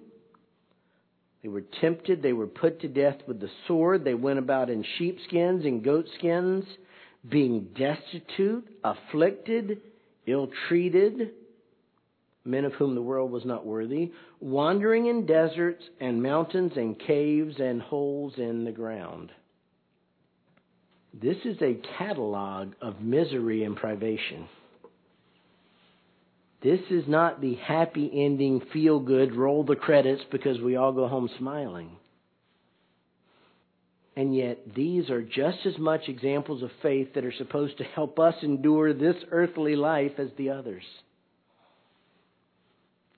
They 1.44 1.50
were 1.50 1.64
tempted. 1.82 2.24
They 2.24 2.34
were 2.34 2.48
put 2.48 2.80
to 2.82 2.88
death 2.88 3.18
with 3.28 3.42
the 3.42 3.50
sword. 3.68 4.06
They 4.06 4.14
went 4.14 4.40
about 4.40 4.70
in 4.70 4.84
sheepskins 4.98 5.66
and 5.66 5.84
goatskins, 5.84 6.64
being 7.30 7.68
destitute, 7.78 8.66
afflicted, 8.84 9.82
ill 10.26 10.50
treated, 10.68 11.32
men 12.46 12.66
of 12.66 12.74
whom 12.74 12.96
the 12.96 13.02
world 13.02 13.32
was 13.32 13.46
not 13.46 13.66
worthy, 13.66 14.12
wandering 14.40 15.08
in 15.08 15.26
deserts 15.26 15.84
and 16.00 16.24
mountains 16.24 16.74
and 16.76 16.98
caves 16.98 17.56
and 17.60 17.82
holes 17.82 18.34
in 18.38 18.64
the 18.64 18.72
ground. 18.72 19.32
This 21.14 21.38
is 21.46 21.62
a 21.62 21.80
catalog 21.98 22.74
of 22.82 23.02
misery 23.02 23.64
and 23.64 23.76
privation. 23.76 24.48
This 26.64 26.80
is 26.90 27.04
not 27.08 27.42
the 27.42 27.56
happy 27.56 28.10
ending, 28.14 28.62
feel 28.72 29.00
good, 29.00 29.36
roll 29.36 29.66
the 29.66 29.76
credits 29.76 30.22
because 30.32 30.62
we 30.62 30.78
all 30.78 30.94
go 30.94 31.08
home 31.10 31.30
smiling. 31.38 31.98
And 34.16 34.36
yet, 34.36 34.74
these 34.74 35.10
are 35.10 35.22
just 35.22 35.66
as 35.66 35.78
much 35.78 36.08
examples 36.08 36.64
of 36.64 36.70
faith 36.82 37.16
that 37.16 37.26
are 37.26 37.34
supposed 37.34 37.78
to 37.80 37.84
help 37.84 38.18
us 38.20 38.36
endure 38.44 38.94
this 38.94 39.16
earthly 39.32 39.76
life 39.76 40.14
as 40.20 40.30
the 40.38 40.52
others. 40.52 40.84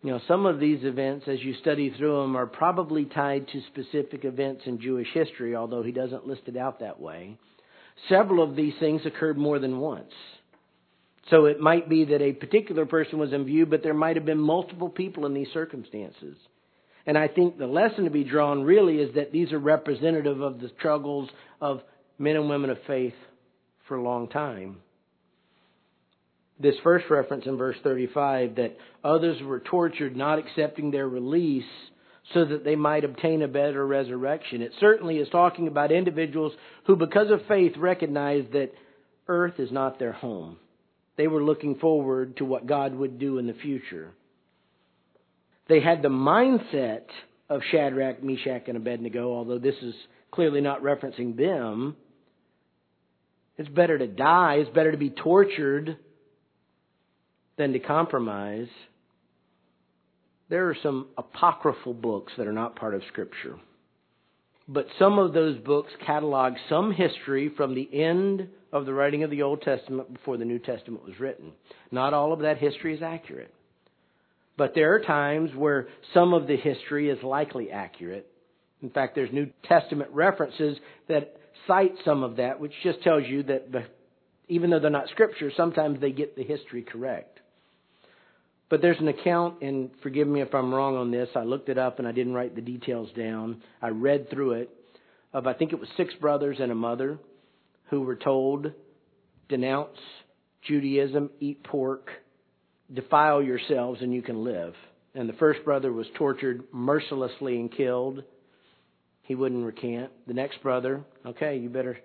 You 0.02 0.12
know, 0.12 0.22
some 0.28 0.46
of 0.46 0.60
these 0.60 0.84
events, 0.84 1.26
as 1.28 1.40
you 1.42 1.56
study 1.62 1.94
through 1.98 2.22
them, 2.22 2.36
are 2.36 2.46
probably 2.46 3.06
tied 3.06 3.48
to 3.50 3.62
specific 3.74 4.24
events 4.24 4.64
in 4.66 4.80
Jewish 4.80 5.08
history, 5.14 5.56
although 5.56 5.84
he 5.84 5.92
doesn't 5.92 6.28
list 6.28 6.44
it 6.48 6.58
out 6.58 6.80
that 6.80 7.00
way. 7.00 7.38
Several 8.08 8.44
of 8.44 8.56
these 8.56 8.74
things 8.80 9.02
occurred 9.06 9.38
more 9.38 9.60
than 9.60 9.80
once. 9.80 10.12
So 11.30 11.46
it 11.46 11.60
might 11.60 11.90
be 11.90 12.06
that 12.06 12.22
a 12.22 12.34
particular 12.34 12.86
person 12.86 13.18
was 13.18 13.34
in 13.34 13.46
view, 13.46 13.66
but 13.66 13.82
there 13.82 13.94
might 13.94 14.16
have 14.16 14.26
been 14.26 14.40
multiple 14.40 14.90
people 14.90 15.26
in 15.26 15.34
these 15.34 15.48
circumstances. 15.54 16.38
And 17.08 17.18
I 17.18 17.28
think 17.28 17.58
the 17.58 17.68
lesson 17.68 18.06
to 18.06 18.12
be 18.12 18.24
drawn 18.24 18.64
really 18.64 18.98
is 18.98 19.16
that 19.16 19.32
these 19.32 19.52
are 19.52 19.60
representative 19.60 20.42
of 20.42 20.60
the 20.60 20.72
struggles 20.78 21.30
of 21.62 21.82
men 22.18 22.36
and 22.36 22.50
women 22.50 22.70
of 22.70 22.78
faith 22.88 23.14
for 23.88 23.98
a 23.98 24.04
long 24.04 24.28
time. 24.28 24.78
This 26.60 26.76
first 26.84 27.06
reference 27.10 27.46
in 27.46 27.58
verse 27.58 27.76
35 27.84 28.56
that 28.56 28.78
others 29.04 29.42
were 29.42 29.60
tortured, 29.60 30.16
not 30.16 30.40
accepting 30.40 30.90
their 30.90 31.08
release 31.08 31.64
so 32.34 32.46
that 32.46 32.64
they 32.64 32.76
might 32.76 33.04
obtain 33.04 33.42
a 33.42 33.48
better 33.48 33.86
resurrection. 33.86 34.62
It 34.62 34.72
certainly 34.80 35.18
is 35.18 35.28
talking 35.30 35.68
about 35.68 35.92
individuals 35.92 36.54
who, 36.86 36.96
because 36.96 37.30
of 37.30 37.46
faith, 37.48 37.74
recognize 37.78 38.46
that 38.54 38.72
earth 39.28 39.60
is 39.60 39.72
not 39.72 40.00
their 40.00 40.14
home. 40.14 40.58
They 41.18 41.28
were 41.28 41.44
looking 41.44 41.76
forward 41.76 42.38
to 42.38 42.46
what 42.46 42.68
God 42.68 42.94
would 42.94 43.20
do 43.20 43.38
in 43.38 43.48
the 43.48 43.54
future. 43.54 44.12
They 45.68 45.80
had 45.80 46.02
the 46.02 46.10
mindset 46.10 47.06
of 47.50 47.62
Shadrach, 47.72 48.24
Meshach, 48.24 48.64
and 48.68 48.78
Abednego, 48.78 49.34
although 49.34 49.60
this 49.60 49.76
is 49.82 49.96
clearly 50.32 50.62
not 50.62 50.82
referencing 50.82 51.38
them. 51.38 51.96
It's 53.58 53.70
better 53.70 53.98
to 53.98 54.08
die, 54.08 54.56
it's 54.56 54.76
better 54.76 54.92
to 54.92 54.98
be 54.98 55.10
tortured 55.10 55.98
than 57.58 57.74
to 57.74 57.80
compromise. 57.80 58.68
There 60.50 60.70
are 60.70 60.78
some 60.84 61.08
apocryphal 61.18 61.94
books 61.94 62.34
that 62.38 62.48
are 62.48 62.54
not 62.54 62.76
part 62.76 62.94
of 62.94 63.02
Scripture. 63.08 63.58
But 64.68 64.88
some 64.98 65.20
of 65.20 65.34
those 65.34 65.58
books 65.60 65.92
catalog 66.06 66.54
some 66.70 66.92
history 66.92 67.52
from 67.56 67.76
the 67.76 67.88
end 67.94 68.48
of 68.74 68.86
the 68.86 68.94
writing 68.94 69.24
of 69.24 69.30
the 69.30 69.44
Old 69.44 69.62
Testament 69.62 70.12
before 70.12 70.38
the 70.38 70.46
New 70.46 70.60
Testament 70.60 71.06
was 71.06 71.20
written. 71.20 71.52
Not 71.92 72.14
all 72.14 72.34
of 72.34 72.40
that 72.40 72.58
history 72.58 72.96
is 72.96 73.02
accurate. 73.04 73.54
But 74.58 74.74
there 74.74 74.96
are 74.96 75.02
times 75.02 75.52
where 75.56 75.88
some 76.14 76.34
of 76.34 76.48
the 76.48 76.58
history 76.58 77.10
is 77.10 77.22
likely 77.22 77.70
accurate. 77.72 78.28
In 78.82 78.90
fact, 78.90 79.14
there's 79.16 79.32
New 79.32 79.50
Testament 79.66 80.10
references 80.12 80.78
that 81.08 81.38
cite 81.68 81.94
some 82.04 82.24
of 82.24 82.38
that, 82.38 82.60
which 82.60 82.74
just 82.84 83.02
tells 83.04 83.24
you 83.28 83.44
that 83.44 83.68
even 84.48 84.70
though 84.70 84.80
they're 84.80 84.90
not 84.90 85.10
scripture, 85.10 85.52
sometimes 85.56 86.00
they 86.00 86.12
get 86.12 86.36
the 86.36 86.44
history 86.44 86.82
correct. 86.82 87.35
But 88.70 88.82
there's 88.82 89.00
an 89.00 89.08
account, 89.08 89.62
and 89.62 89.92
forgive 90.02 90.28
me 90.28 90.42
if 90.42 90.54
I'm 90.54 90.74
wrong 90.74 90.96
on 90.98 91.12
this. 91.12 91.30
I 91.36 91.44
looked 91.44 91.70
it 91.70 91.78
up 91.78 92.00
and 92.00 92.08
I 92.08 92.12
didn't 92.12 92.34
write 92.34 92.56
the 92.56 92.62
details 92.62 93.10
down. 93.16 93.62
I 93.82 93.90
read 93.90 94.30
through 94.30 94.54
it 94.54 94.70
of 95.34 95.46
I 95.48 95.54
think 95.54 95.74
it 95.74 95.80
was 95.80 95.90
six 95.98 96.14
brothers 96.16 96.58
and 96.60 96.72
a 96.72 96.76
mother 96.76 97.20
who 97.90 98.02
were 98.02 98.16
told, 98.16 98.72
denounce 99.50 99.98
Judaism, 100.68 101.30
eat 101.40 101.64
pork, 101.64 102.10
defile 102.92 103.44
yourselves, 103.44 104.02
and 104.02 104.14
you 104.14 104.22
can 104.22 104.44
live. 104.44 104.74
And 105.14 105.30
the 105.30 105.34
first 105.34 105.64
brother 105.64 105.94
was 105.94 106.08
tortured 106.18 106.64
mercilessly 106.72 107.58
and 107.58 107.72
killed. 107.72 108.24
He 109.24 109.36
wouldn't 109.36 109.66
recant. 109.66 110.12
The 110.28 110.34
next 110.34 110.64
brother, 110.64 111.04
okay, 111.26 111.58
you 111.58 111.70
better, 111.70 111.98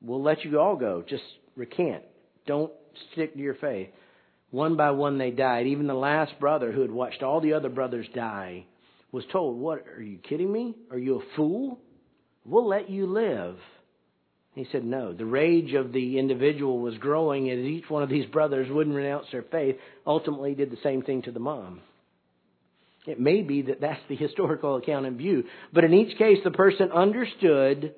we'll 0.00 0.22
let 0.22 0.44
you 0.44 0.58
all 0.58 0.76
go. 0.76 1.04
Just 1.06 1.22
recant. 1.56 2.02
Don't 2.46 2.72
stick 3.12 3.34
to 3.34 3.40
your 3.40 3.54
faith. 3.54 3.88
One 4.52 4.76
by 4.76 4.90
one 4.90 5.16
they 5.16 5.30
died. 5.30 5.66
Even 5.66 5.86
the 5.86 5.94
last 5.94 6.38
brother 6.38 6.70
who 6.70 6.82
had 6.82 6.90
watched 6.90 7.22
all 7.22 7.40
the 7.40 7.54
other 7.54 7.70
brothers 7.70 8.06
die 8.14 8.66
was 9.10 9.24
told, 9.32 9.58
What, 9.58 9.86
are 9.96 10.02
you 10.02 10.18
kidding 10.18 10.52
me? 10.52 10.76
Are 10.90 10.98
you 10.98 11.20
a 11.20 11.36
fool? 11.36 11.80
We'll 12.44 12.68
let 12.68 12.90
you 12.90 13.06
live. 13.06 13.56
He 14.54 14.66
said, 14.70 14.84
No. 14.84 15.14
The 15.14 15.24
rage 15.24 15.72
of 15.72 15.94
the 15.94 16.18
individual 16.18 16.80
was 16.80 16.98
growing 16.98 17.48
as 17.50 17.60
each 17.60 17.88
one 17.88 18.02
of 18.02 18.10
these 18.10 18.26
brothers 18.26 18.68
wouldn't 18.70 18.94
renounce 18.94 19.26
their 19.32 19.42
faith, 19.42 19.76
ultimately 20.06 20.54
did 20.54 20.70
the 20.70 20.78
same 20.82 21.00
thing 21.00 21.22
to 21.22 21.32
the 21.32 21.40
mom. 21.40 21.80
It 23.06 23.18
may 23.18 23.40
be 23.40 23.62
that 23.62 23.80
that's 23.80 24.02
the 24.10 24.16
historical 24.16 24.76
account 24.76 25.06
in 25.06 25.16
view, 25.16 25.44
but 25.72 25.84
in 25.84 25.94
each 25.94 26.18
case, 26.18 26.38
the 26.44 26.50
person 26.50 26.92
understood 26.92 27.94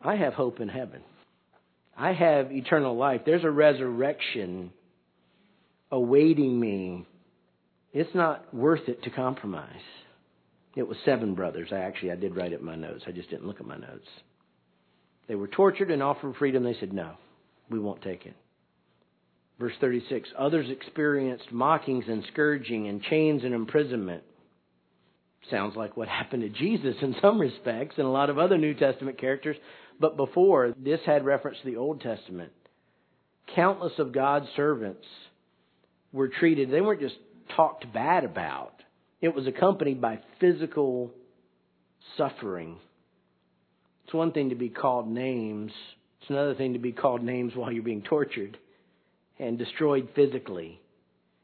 I 0.00 0.16
have 0.16 0.32
hope 0.32 0.60
in 0.60 0.70
heaven. 0.70 1.02
I 1.94 2.14
have 2.14 2.50
eternal 2.50 2.96
life. 2.96 3.20
There's 3.26 3.44
a 3.44 3.50
resurrection 3.50 4.72
awaiting 5.94 6.58
me. 6.58 7.06
It's 7.92 8.14
not 8.14 8.52
worth 8.52 8.88
it 8.88 9.04
to 9.04 9.10
compromise. 9.10 9.70
It 10.74 10.88
was 10.88 10.98
seven 11.04 11.34
brothers. 11.34 11.68
I 11.70 11.78
actually 11.78 12.10
I 12.10 12.16
did 12.16 12.34
write 12.34 12.52
it 12.52 12.58
in 12.58 12.66
my 12.66 12.74
notes. 12.74 13.04
I 13.06 13.12
just 13.12 13.30
didn't 13.30 13.46
look 13.46 13.60
at 13.60 13.66
my 13.66 13.76
notes. 13.76 14.08
They 15.28 15.36
were 15.36 15.46
tortured 15.46 15.92
and 15.92 16.02
offered 16.02 16.34
freedom. 16.36 16.64
They 16.64 16.76
said, 16.80 16.92
No, 16.92 17.12
we 17.70 17.78
won't 17.78 18.02
take 18.02 18.26
it. 18.26 18.34
Verse 19.60 19.74
36 19.80 20.28
Others 20.36 20.66
experienced 20.68 21.52
mockings 21.52 22.06
and 22.08 22.24
scourging 22.32 22.88
and 22.88 23.00
chains 23.00 23.44
and 23.44 23.54
imprisonment. 23.54 24.24
Sounds 25.48 25.76
like 25.76 25.96
what 25.96 26.08
happened 26.20 26.42
to 26.42 26.48
Jesus 26.48 26.96
in 27.02 27.14
some 27.22 27.40
respects 27.40 27.94
and 27.98 28.06
a 28.06 28.10
lot 28.10 28.30
of 28.30 28.38
other 28.38 28.58
New 28.58 28.74
Testament 28.74 29.20
characters. 29.20 29.56
But 30.00 30.16
before, 30.16 30.74
this 30.76 31.00
had 31.06 31.24
reference 31.24 31.58
to 31.62 31.70
the 31.70 31.76
Old 31.76 32.00
Testament. 32.00 32.50
Countless 33.54 33.92
of 34.00 34.10
God's 34.10 34.48
servants 34.56 35.06
were 36.14 36.28
treated, 36.28 36.70
they 36.70 36.80
weren't 36.80 37.00
just 37.02 37.16
talked 37.54 37.92
bad 37.92 38.24
about, 38.24 38.72
it 39.20 39.34
was 39.34 39.46
accompanied 39.46 40.00
by 40.00 40.20
physical 40.40 41.10
suffering 42.16 42.78
it's 44.04 44.14
one 44.14 44.32
thing 44.32 44.50
to 44.50 44.54
be 44.54 44.68
called 44.68 45.08
names, 45.08 45.72
it's 46.20 46.30
another 46.30 46.54
thing 46.54 46.74
to 46.74 46.78
be 46.78 46.92
called 46.92 47.22
names 47.22 47.52
while 47.54 47.72
you're 47.72 47.82
being 47.82 48.02
tortured 48.02 48.56
and 49.38 49.58
destroyed 49.58 50.08
physically. 50.14 50.80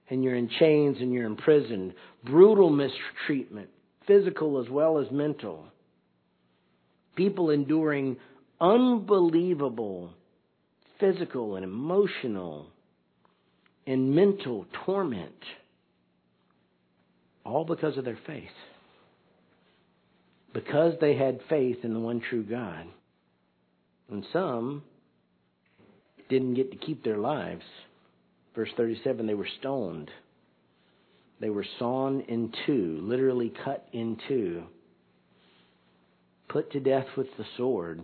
And 0.08 0.24
you're 0.24 0.34
in 0.34 0.48
chains 0.58 0.98
and 1.00 1.12
you're 1.12 1.24
imprisoned. 1.24 1.94
Brutal 2.24 2.70
mistreatment, 2.70 3.68
physical 4.06 4.60
as 4.60 4.68
well 4.68 4.98
as 4.98 5.10
mental. 5.10 5.66
People 7.14 7.50
enduring 7.50 8.16
unbelievable 8.60 10.10
physical 10.98 11.56
and 11.56 11.64
emotional 11.64 12.66
and 13.90 14.14
mental 14.14 14.66
torment, 14.84 15.42
all 17.44 17.64
because 17.64 17.96
of 17.96 18.04
their 18.04 18.18
faith 18.26 18.48
because 20.52 20.94
they 21.00 21.16
had 21.16 21.40
faith 21.48 21.78
in 21.84 21.94
the 21.94 22.00
one 22.00 22.20
true 22.20 22.42
God. 22.42 22.86
And 24.10 24.24
some 24.32 24.82
didn't 26.28 26.54
get 26.54 26.72
to 26.72 26.76
keep 26.76 27.04
their 27.04 27.18
lives. 27.18 27.62
Verse 28.54 28.70
37 28.76 29.26
they 29.26 29.34
were 29.34 29.48
stoned. 29.60 30.10
They 31.40 31.50
were 31.50 31.66
sawn 31.78 32.20
in 32.28 32.52
two, 32.66 32.98
literally 33.02 33.52
cut 33.64 33.86
in 33.92 34.18
two, 34.28 34.64
put 36.48 36.70
to 36.72 36.80
death 36.80 37.06
with 37.16 37.28
the 37.38 37.46
sword. 37.56 38.02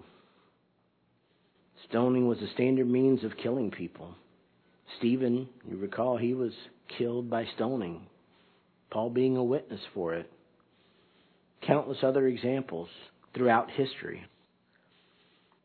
Stoning 1.88 2.26
was 2.26 2.38
a 2.40 2.50
standard 2.54 2.88
means 2.88 3.24
of 3.24 3.36
killing 3.36 3.70
people. 3.70 4.14
Stephen, 4.98 5.48
you 5.68 5.76
recall, 5.76 6.16
he 6.16 6.34
was 6.34 6.52
killed 6.98 7.28
by 7.28 7.44
stoning, 7.56 8.06
Paul 8.90 9.10
being 9.10 9.36
a 9.36 9.44
witness 9.44 9.80
for 9.94 10.14
it. 10.14 10.30
Countless 11.66 11.98
other 12.02 12.26
examples 12.26 12.88
throughout 13.34 13.70
history. 13.70 14.24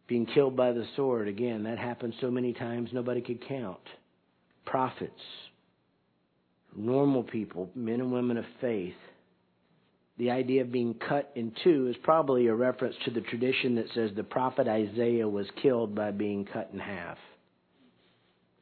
Being 0.07 0.25
killed 0.25 0.55
by 0.55 0.71
the 0.73 0.86
sword, 0.95 1.27
again, 1.27 1.63
that 1.63 1.77
happened 1.77 2.15
so 2.19 2.31
many 2.31 2.53
times 2.53 2.89
nobody 2.91 3.21
could 3.21 3.47
count. 3.47 3.79
Prophets, 4.65 5.21
normal 6.75 7.23
people, 7.23 7.69
men 7.75 8.01
and 8.01 8.12
women 8.12 8.38
of 8.38 8.45
faith. 8.60 8.95
The 10.17 10.31
idea 10.31 10.62
of 10.62 10.71
being 10.71 10.95
cut 10.95 11.31
in 11.36 11.53
two 11.63 11.88
is 11.88 11.95
probably 12.03 12.47
a 12.47 12.53
reference 12.53 12.95
to 13.05 13.12
the 13.12 13.21
tradition 13.21 13.75
that 13.75 13.88
says 13.95 14.12
the 14.15 14.23
prophet 14.23 14.67
Isaiah 14.67 15.27
was 15.27 15.47
killed 15.62 15.95
by 15.95 16.12
being 16.12 16.45
cut 16.45 16.69
in 16.73 16.79
half. 16.79 17.17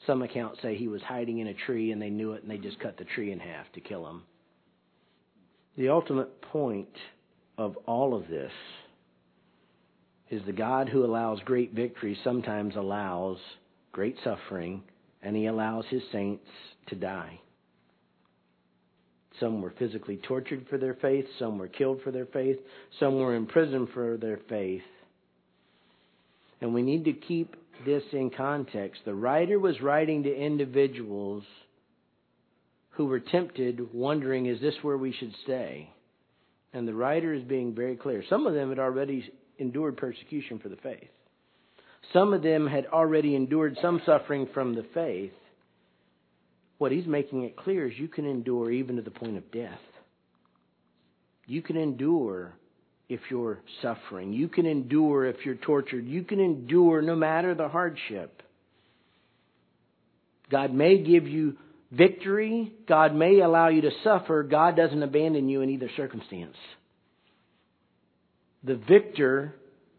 Some 0.05 0.21
accounts 0.21 0.61
say 0.61 0.75
he 0.75 0.87
was 0.87 1.01
hiding 1.01 1.39
in 1.39 1.47
a 1.47 1.53
tree 1.53 1.91
and 1.91 2.01
they 2.01 2.09
knew 2.09 2.33
it 2.33 2.41
and 2.41 2.51
they 2.51 2.57
just 2.57 2.79
cut 2.79 2.97
the 2.97 3.05
tree 3.05 3.31
in 3.31 3.39
half 3.39 3.71
to 3.73 3.81
kill 3.81 4.07
him. 4.07 4.23
The 5.77 5.89
ultimate 5.89 6.41
point 6.41 6.89
of 7.57 7.77
all 7.85 8.13
of 8.13 8.27
this 8.27 8.51
is 10.29 10.41
the 10.45 10.53
God 10.53 10.89
who 10.89 11.05
allows 11.05 11.39
great 11.45 11.73
victory 11.73 12.17
sometimes 12.23 12.75
allows 12.75 13.37
great 13.91 14.15
suffering 14.23 14.83
and 15.21 15.35
he 15.35 15.47
allows 15.47 15.85
his 15.89 16.03
saints 16.11 16.47
to 16.87 16.95
die. 16.95 17.39
Some 19.39 19.61
were 19.61 19.73
physically 19.77 20.17
tortured 20.17 20.65
for 20.69 20.77
their 20.77 20.95
faith, 20.95 21.25
some 21.37 21.57
were 21.57 21.67
killed 21.67 22.01
for 22.03 22.11
their 22.11 22.25
faith, 22.25 22.57
some 22.99 23.19
were 23.19 23.35
imprisoned 23.35 23.89
for 23.93 24.17
their 24.17 24.39
faith. 24.49 24.81
And 26.61 26.73
we 26.73 26.81
need 26.81 27.05
to 27.05 27.13
keep 27.13 27.55
this 27.85 28.03
in 28.11 28.29
context. 28.29 29.01
The 29.05 29.13
writer 29.13 29.59
was 29.59 29.81
writing 29.81 30.23
to 30.23 30.35
individuals 30.35 31.43
who 32.91 33.05
were 33.05 33.19
tempted, 33.19 33.93
wondering, 33.93 34.45
is 34.47 34.59
this 34.59 34.75
where 34.81 34.97
we 34.97 35.13
should 35.13 35.33
stay? 35.43 35.89
And 36.73 36.87
the 36.87 36.93
writer 36.93 37.33
is 37.33 37.43
being 37.43 37.73
very 37.73 37.95
clear. 37.95 38.23
Some 38.29 38.45
of 38.45 38.53
them 38.53 38.69
had 38.69 38.79
already 38.79 39.31
endured 39.57 39.97
persecution 39.97 40.59
for 40.59 40.69
the 40.69 40.75
faith. 40.77 41.09
Some 42.13 42.33
of 42.33 42.43
them 42.43 42.67
had 42.67 42.87
already 42.87 43.35
endured 43.35 43.77
some 43.81 44.01
suffering 44.05 44.47
from 44.53 44.75
the 44.75 44.85
faith. 44.93 45.31
What 46.77 46.91
he's 46.91 47.05
making 47.05 47.43
it 47.43 47.57
clear 47.57 47.87
is 47.87 47.97
you 47.97 48.07
can 48.07 48.25
endure 48.25 48.71
even 48.71 48.97
to 48.97 49.01
the 49.01 49.11
point 49.11 49.37
of 49.37 49.51
death. 49.51 49.79
You 51.45 51.61
can 51.61 51.77
endure 51.77 52.53
if 53.09 53.19
you're 53.31 53.59
suffering. 53.81 54.31
You 54.31 54.47
can 54.47 54.67
endure 54.67 55.25
if 55.25 55.37
you're 55.43 55.55
tortured. 55.55 56.05
You 56.05 56.23
can 56.23 56.39
endure 56.39 57.01
no 57.01 57.15
matter 57.15 57.55
the 57.55 57.67
hardship. 57.67 58.43
God 60.51 60.73
may 60.73 60.99
give 60.99 61.27
you 61.27 61.57
victory. 61.91 62.71
God 62.87 63.15
may 63.15 63.39
allow 63.39 63.69
you 63.69 63.81
to 63.81 63.91
suffer. 64.03 64.43
God 64.43 64.75
doesn't 64.75 65.01
abandon 65.01 65.49
you 65.49 65.61
in 65.61 65.69
either 65.71 65.89
circumstance. 65.97 66.55
The 68.63 68.75
victor 68.75 69.55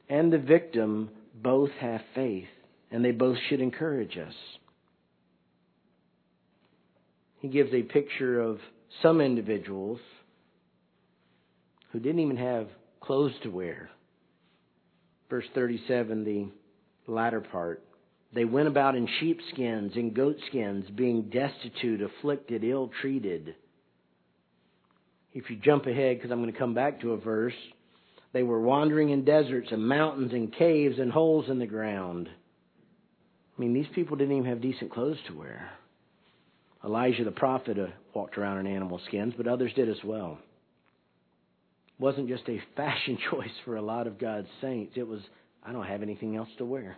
and 0.08 0.32
the 0.32 0.38
victim 0.38 1.10
both 1.34 1.70
have 1.80 2.00
faith, 2.14 2.48
and 2.90 3.04
they 3.04 3.12
both 3.12 3.38
should 3.48 3.60
encourage 3.60 4.16
us. 4.18 4.34
He 7.40 7.48
gives 7.48 7.72
a 7.72 7.82
picture 7.82 8.40
of 8.40 8.58
some 9.02 9.20
individuals 9.20 9.98
who 11.92 11.98
didn't 11.98 12.20
even 12.20 12.36
have 12.36 12.68
clothes 13.00 13.34
to 13.42 13.50
wear. 13.50 13.90
Verse 15.28 15.46
37, 15.54 16.24
the 16.24 16.48
latter 17.10 17.40
part. 17.40 17.82
They 18.32 18.44
went 18.44 18.68
about 18.68 18.94
in 18.94 19.08
sheepskins 19.18 19.92
and 19.96 20.14
goatskins, 20.14 20.88
being 20.94 21.30
destitute, 21.30 22.00
afflicted, 22.00 22.62
ill 22.62 22.90
treated. 23.00 23.54
If 25.32 25.50
you 25.50 25.56
jump 25.56 25.86
ahead, 25.86 26.18
because 26.18 26.30
I'm 26.30 26.40
going 26.40 26.52
to 26.52 26.58
come 26.58 26.74
back 26.74 27.00
to 27.00 27.12
a 27.12 27.16
verse, 27.16 27.54
they 28.32 28.42
were 28.42 28.60
wandering 28.60 29.10
in 29.10 29.24
deserts 29.24 29.68
and 29.72 29.86
mountains 29.86 30.32
and 30.32 30.52
caves 30.52 30.98
and 30.98 31.10
holes 31.10 31.48
in 31.48 31.58
the 31.58 31.66
ground. 31.66 32.28
I 32.28 33.60
mean, 33.60 33.74
these 33.74 33.86
people 33.94 34.16
didn't 34.16 34.36
even 34.36 34.48
have 34.48 34.60
decent 34.60 34.92
clothes 34.92 35.18
to 35.26 35.36
wear. 35.36 35.70
Elijah 36.84 37.24
the 37.24 37.32
prophet 37.32 37.78
uh, 37.78 37.86
walked 38.14 38.38
around 38.38 38.58
in 38.58 38.66
animal 38.66 39.00
skins, 39.06 39.34
but 39.36 39.46
others 39.46 39.72
did 39.74 39.88
as 39.88 40.02
well. 40.04 40.38
Wasn't 42.00 42.28
just 42.28 42.48
a 42.48 42.60
fashion 42.76 43.18
choice 43.30 43.52
for 43.64 43.76
a 43.76 43.82
lot 43.82 44.06
of 44.06 44.18
God's 44.18 44.48
saints. 44.60 44.94
It 44.96 45.06
was, 45.06 45.20
I 45.62 45.72
don't 45.72 45.86
have 45.86 46.02
anything 46.02 46.34
else 46.34 46.48
to 46.58 46.64
wear. 46.64 46.96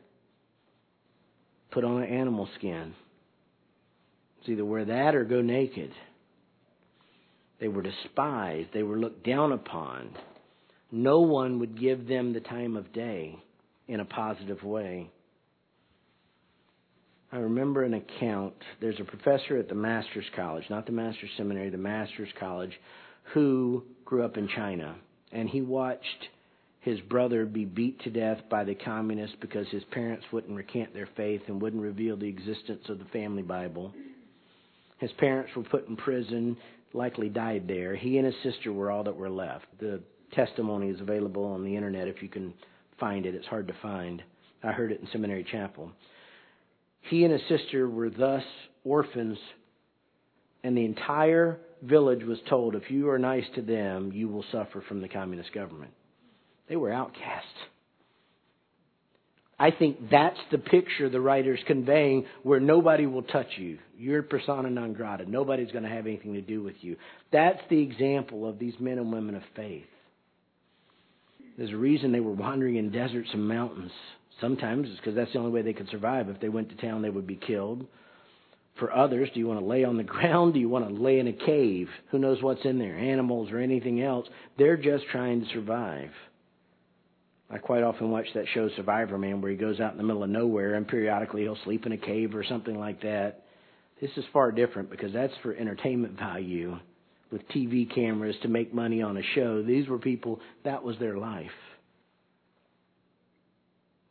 Put 1.72 1.84
on 1.84 2.02
an 2.02 2.08
animal 2.08 2.48
skin. 2.56 2.94
It's 4.40 4.48
either 4.48 4.64
wear 4.64 4.84
that 4.84 5.14
or 5.14 5.24
go 5.24 5.40
naked. 5.40 5.90
They 7.60 7.68
were 7.68 7.82
despised. 7.82 8.68
They 8.72 8.82
were 8.82 8.98
looked 8.98 9.24
down 9.24 9.52
upon. 9.52 10.10
No 10.90 11.20
one 11.20 11.60
would 11.60 11.80
give 11.80 12.06
them 12.06 12.32
the 12.32 12.40
time 12.40 12.76
of 12.76 12.92
day 12.92 13.36
in 13.88 14.00
a 14.00 14.04
positive 14.04 14.62
way. 14.62 15.10
I 17.32 17.38
remember 17.38 17.82
an 17.82 17.94
account. 17.94 18.54
There's 18.80 19.00
a 19.00 19.04
professor 19.04 19.56
at 19.56 19.68
the 19.68 19.74
Master's 19.74 20.26
College, 20.36 20.64
not 20.68 20.86
the 20.86 20.92
Master's 20.92 21.30
Seminary, 21.36 21.70
the 21.70 21.78
Master's 21.78 22.28
College, 22.38 22.72
who 23.32 23.84
grew 24.12 24.26
up 24.26 24.36
in 24.36 24.46
China. 24.46 24.94
And 25.32 25.48
he 25.48 25.62
watched 25.62 26.28
his 26.80 27.00
brother 27.00 27.46
be 27.46 27.64
beat 27.64 27.98
to 28.02 28.10
death 28.10 28.36
by 28.50 28.62
the 28.62 28.74
communists 28.74 29.36
because 29.40 29.66
his 29.68 29.84
parents 29.84 30.26
wouldn't 30.30 30.54
recant 30.54 30.92
their 30.92 31.08
faith 31.16 31.40
and 31.46 31.62
wouldn't 31.62 31.82
reveal 31.82 32.18
the 32.18 32.28
existence 32.28 32.82
of 32.90 32.98
the 32.98 33.06
family 33.06 33.40
Bible. 33.40 33.90
His 34.98 35.10
parents 35.12 35.52
were 35.56 35.62
put 35.62 35.88
in 35.88 35.96
prison, 35.96 36.58
likely 36.92 37.30
died 37.30 37.66
there. 37.66 37.96
He 37.96 38.18
and 38.18 38.26
his 38.26 38.34
sister 38.42 38.70
were 38.70 38.90
all 38.90 39.02
that 39.04 39.16
were 39.16 39.30
left. 39.30 39.64
The 39.80 40.02
testimony 40.32 40.90
is 40.90 41.00
available 41.00 41.46
on 41.46 41.64
the 41.64 41.74
internet 41.74 42.06
if 42.06 42.20
you 42.20 42.28
can 42.28 42.52
find 43.00 43.24
it. 43.24 43.34
It's 43.34 43.46
hard 43.46 43.66
to 43.68 43.74
find. 43.80 44.22
I 44.62 44.72
heard 44.72 44.92
it 44.92 45.00
in 45.00 45.08
Seminary 45.10 45.46
Chapel. 45.50 45.90
He 47.00 47.24
and 47.24 47.32
his 47.32 47.48
sister 47.48 47.88
were 47.88 48.10
thus 48.10 48.44
orphans, 48.84 49.38
and 50.62 50.76
the 50.76 50.84
entire 50.84 51.60
village 51.82 52.22
was 52.24 52.38
told 52.48 52.74
if 52.74 52.90
you 52.90 53.10
are 53.10 53.18
nice 53.18 53.44
to 53.54 53.62
them, 53.62 54.12
you 54.12 54.28
will 54.28 54.44
suffer 54.52 54.82
from 54.88 55.00
the 55.00 55.08
communist 55.08 55.52
government. 55.52 55.92
They 56.68 56.76
were 56.76 56.92
outcasts. 56.92 57.48
I 59.58 59.70
think 59.70 60.10
that's 60.10 60.38
the 60.50 60.58
picture 60.58 61.08
the 61.08 61.20
writer's 61.20 61.60
conveying 61.66 62.26
where 62.42 62.58
nobody 62.58 63.06
will 63.06 63.22
touch 63.22 63.46
you. 63.56 63.78
You're 63.96 64.22
persona 64.22 64.68
non 64.70 64.92
grata. 64.92 65.24
Nobody's 65.28 65.70
going 65.70 65.84
to 65.84 65.90
have 65.90 66.06
anything 66.06 66.34
to 66.34 66.40
do 66.40 66.62
with 66.62 66.74
you. 66.80 66.96
That's 67.30 67.60
the 67.70 67.80
example 67.80 68.48
of 68.48 68.58
these 68.58 68.74
men 68.80 68.98
and 68.98 69.12
women 69.12 69.36
of 69.36 69.42
faith. 69.54 69.84
There's 71.56 71.70
a 71.70 71.76
reason 71.76 72.10
they 72.10 72.20
were 72.20 72.32
wandering 72.32 72.76
in 72.76 72.90
deserts 72.90 73.28
and 73.32 73.46
mountains. 73.46 73.92
Sometimes 74.40 74.88
it's 74.88 74.96
because 74.96 75.14
that's 75.14 75.32
the 75.32 75.38
only 75.38 75.52
way 75.52 75.62
they 75.62 75.74
could 75.74 75.90
survive. 75.90 76.28
If 76.28 76.40
they 76.40 76.48
went 76.48 76.70
to 76.70 76.76
town, 76.76 77.02
they 77.02 77.10
would 77.10 77.26
be 77.26 77.36
killed. 77.36 77.86
For 78.78 78.92
others, 78.92 79.28
do 79.32 79.40
you 79.40 79.46
want 79.46 79.60
to 79.60 79.66
lay 79.66 79.84
on 79.84 79.96
the 79.96 80.02
ground? 80.04 80.54
Do 80.54 80.60
you 80.60 80.68
want 80.68 80.88
to 80.88 80.94
lay 80.94 81.18
in 81.18 81.28
a 81.28 81.32
cave? 81.32 81.88
Who 82.10 82.18
knows 82.18 82.42
what's 82.42 82.64
in 82.64 82.78
there? 82.78 82.96
Animals 82.96 83.50
or 83.50 83.58
anything 83.58 84.02
else. 84.02 84.26
They're 84.58 84.76
just 84.76 85.04
trying 85.10 85.42
to 85.42 85.48
survive. 85.52 86.10
I 87.50 87.58
quite 87.58 87.82
often 87.82 88.10
watch 88.10 88.26
that 88.34 88.46
show 88.54 88.70
Survivor 88.76 89.18
Man 89.18 89.42
where 89.42 89.50
he 89.50 89.58
goes 89.58 89.78
out 89.78 89.92
in 89.92 89.98
the 89.98 90.04
middle 90.04 90.24
of 90.24 90.30
nowhere 90.30 90.74
and 90.74 90.88
periodically 90.88 91.42
he'll 91.42 91.58
sleep 91.64 91.84
in 91.84 91.92
a 91.92 91.98
cave 91.98 92.34
or 92.34 92.42
something 92.44 92.78
like 92.78 93.02
that. 93.02 93.42
This 94.00 94.10
is 94.16 94.24
far 94.32 94.50
different 94.52 94.90
because 94.90 95.12
that's 95.12 95.34
for 95.42 95.54
entertainment 95.54 96.18
value 96.18 96.78
with 97.30 97.46
TV 97.48 97.92
cameras 97.94 98.36
to 98.42 98.48
make 98.48 98.72
money 98.72 99.02
on 99.02 99.18
a 99.18 99.22
show. 99.34 99.62
These 99.62 99.86
were 99.88 99.98
people, 99.98 100.40
that 100.64 100.82
was 100.82 100.98
their 100.98 101.18
life. 101.18 101.50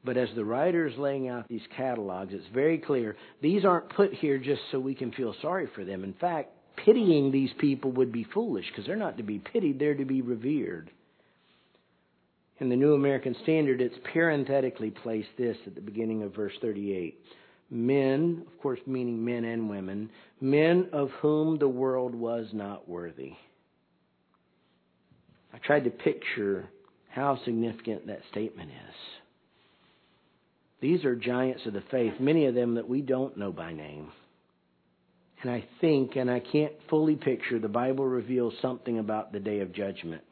But 0.04 0.18
as 0.18 0.30
the 0.36 0.46
writer 0.46 0.88
is 0.88 0.98
laying 0.98 1.28
out 1.28 1.48
these 1.48 1.62
catalogs, 1.78 2.34
it's 2.34 2.48
very 2.54 2.80
clear 2.80 3.16
these 3.42 3.66
aren't 3.66 3.90
put 3.90 4.14
here 4.14 4.40
just 4.40 4.62
so 4.72 4.80
we 4.80 4.96
can 4.96 5.12
feel 5.12 5.36
sorry 5.42 5.68
for 5.76 5.86
them. 5.86 6.04
In 6.04 6.14
fact, 6.14 6.50
pitying 6.76 7.32
these 7.32 7.52
people 7.60 7.92
would 7.92 8.12
be 8.12 8.26
foolish 8.34 8.66
because 8.70 8.86
they're 8.86 8.96
not 8.96 9.18
to 9.18 9.24
be 9.24 9.40
pitied, 9.40 9.78
they're 9.78 9.96
to 9.96 10.06
be 10.06 10.22
revered. 10.22 10.90
In 12.60 12.70
the 12.70 12.76
New 12.76 12.94
American 12.94 13.36
Standard, 13.44 13.82
it's 13.82 13.96
parenthetically 14.14 14.92
placed 14.92 15.30
this 15.38 15.58
at 15.66 15.76
the 15.76 15.82
beginning 15.82 16.24
of 16.24 16.36
verse 16.36 16.54
38. 16.62 17.20
Men, 17.70 18.44
of 18.46 18.62
course, 18.62 18.80
meaning 18.86 19.24
men 19.24 19.46
and 19.46 19.70
women, 19.70 20.10
men 20.40 20.90
of 20.92 21.10
whom 21.22 21.58
the 21.58 21.68
world 21.68 22.14
was 22.14 22.48
not 22.54 22.88
worthy. 22.88 23.34
I 25.54 25.58
tried 25.60 25.86
to 25.86 25.90
picture 25.90 26.70
how 27.10 27.40
significant 27.46 28.08
that 28.08 28.22
statement 28.32 28.70
is. 28.70 29.21
These 30.82 31.06
are 31.06 31.16
giants 31.16 31.62
of 31.66 31.74
the 31.74 31.84
faith, 31.92 32.14
many 32.20 32.48
of 32.48 32.56
them 32.56 32.76
that 32.76 32.90
we 32.90 33.02
don't 33.02 33.38
know 33.38 33.52
by 33.52 33.72
name. 33.72 34.12
And 35.44 35.52
I 35.52 35.64
think, 35.80 36.16
and 36.16 36.30
I 36.30 36.40
can't 36.40 36.74
fully 36.90 37.16
picture, 37.16 37.60
the 37.60 37.68
Bible 37.68 38.06
reveals 38.06 38.54
something 38.62 39.00
about 39.00 39.32
the 39.32 39.40
day 39.40 39.60
of 39.60 39.74
judgment. 39.74 40.24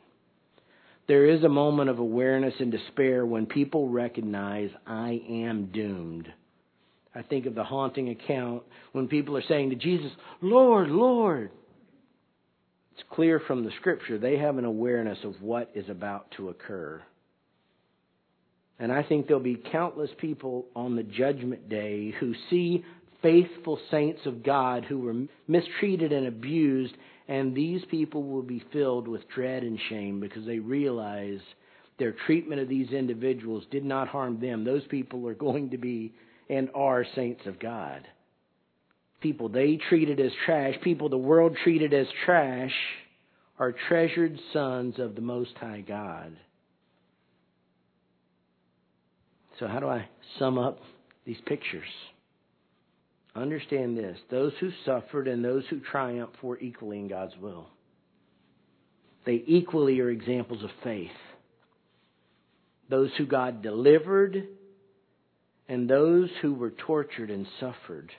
There 1.08 1.26
is 1.26 1.44
a 1.44 1.50
moment 1.50 1.90
of 1.90 1.98
awareness 1.98 2.54
and 2.60 2.72
despair 2.72 3.26
when 3.26 3.48
people 3.48 3.90
recognize, 3.90 4.70
I 4.86 5.22
am 5.30 5.70
doomed. 5.74 6.32
I 7.16 7.24
think 7.24 7.48
of 7.48 7.56
the 7.56 7.64
haunting 7.64 8.10
account 8.10 8.64
when 8.92 9.08
people 9.08 9.36
are 9.36 9.44
saying 9.48 9.72
to 9.72 9.76
Jesus, 9.76 10.12
Lord, 10.42 10.90
Lord. 10.90 11.52
It's 12.94 13.04
clear 13.12 13.40
from 13.40 13.64
the 13.64 13.72
scripture 13.80 14.20
they 14.20 14.38
have 14.38 14.58
an 14.58 14.66
awareness 14.66 15.18
of 15.24 15.42
what 15.42 15.72
is 15.74 15.90
about 15.90 16.30
to 16.38 16.50
occur. 16.50 17.02
And 18.80 18.92
I 18.92 19.04
think 19.04 19.28
there'll 19.28 19.44
be 19.44 19.62
countless 19.72 20.10
people 20.18 20.65
on 20.76 20.96
the 20.96 21.04
judgment 21.04 21.68
day 21.68 22.13
who 22.20 22.34
see 22.50 22.86
faithful 23.22 23.78
saints 23.92 24.22
of 24.26 24.44
God 24.44 24.86
who 24.86 25.00
were 25.00 25.28
mistreated 25.48 26.13
and 26.13 26.28
abused, 26.28 26.96
and 27.28 27.54
these 27.54 27.82
people 27.92 28.24
will 28.24 28.42
be 28.42 28.63
filled 28.72 29.08
with 29.08 29.28
dread 29.30 29.63
and 29.63 29.78
shame 29.89 30.22
because 30.22 30.46
they 30.46 30.60
realize 30.60 31.42
their 31.98 32.15
treatment 32.26 32.62
of 32.62 32.70
these 32.70 32.92
individuals 32.92 33.65
did 33.70 33.84
not 33.84 34.08
harm 34.08 34.39
them. 34.39 34.63
Those 34.63 34.88
people 34.88 35.28
are 35.28 35.34
going 35.34 35.72
to 35.72 35.78
be 35.78 36.13
and 36.50 36.70
are 36.74 37.06
saints 37.15 37.46
of 37.46 37.60
God. 37.60 38.08
People 39.22 39.50
they 39.50 39.78
treated 39.89 40.22
as 40.22 40.32
trash, 40.46 40.76
people 40.82 41.10
the 41.10 41.18
world 41.18 41.58
treated 41.62 41.94
as 41.94 42.08
trash, 42.26 42.74
are 43.60 43.76
treasured 43.89 44.39
sons 44.54 44.98
of 44.98 45.15
the 45.15 45.22
Most 45.22 45.52
High 45.60 45.84
God. 45.86 46.38
So, 49.60 49.67
how 49.67 49.80
do 49.80 49.88
I 49.88 50.08
sum 50.38 50.58
up 50.58 50.80
these 51.26 51.39
pictures? 51.45 51.88
Understand 53.36 53.98
this 53.98 54.17
those 54.32 54.54
who 54.60 54.72
suffered 54.86 55.28
and 55.28 55.43
those 55.43 55.63
who 55.69 55.80
triumphed 55.80 56.41
were 56.41 56.60
equally 56.60 57.00
in 57.00 57.08
God's 57.08 57.36
will. 57.38 57.67
They 59.26 59.43
equally 59.45 60.00
are 60.00 60.10
examples 60.10 60.63
of 60.63 60.69
faith. 60.84 61.12
Those 62.89 63.12
who 63.17 63.26
God 63.26 63.62
delivered 63.62 64.48
and 65.67 65.89
those 65.89 66.30
who 66.41 66.54
were 66.54 66.72
tortured 66.72 67.30
and 67.30 67.45
suffered. 67.60 68.12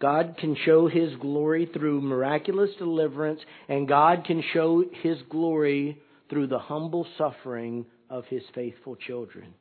God 0.00 0.36
can 0.38 0.54
show 0.64 0.86
His 0.86 1.14
glory 1.16 1.66
through 1.72 2.02
miraculous 2.02 2.70
deliverance, 2.78 3.40
and 3.68 3.88
God 3.88 4.24
can 4.26 4.44
show 4.52 4.84
His 5.02 5.18
glory 5.30 5.98
through 6.28 6.48
the 6.48 6.58
humble 6.58 7.06
suffering 7.16 7.86
of 8.14 8.24
His 8.26 8.42
faithful 8.54 8.94
children. 8.94 9.54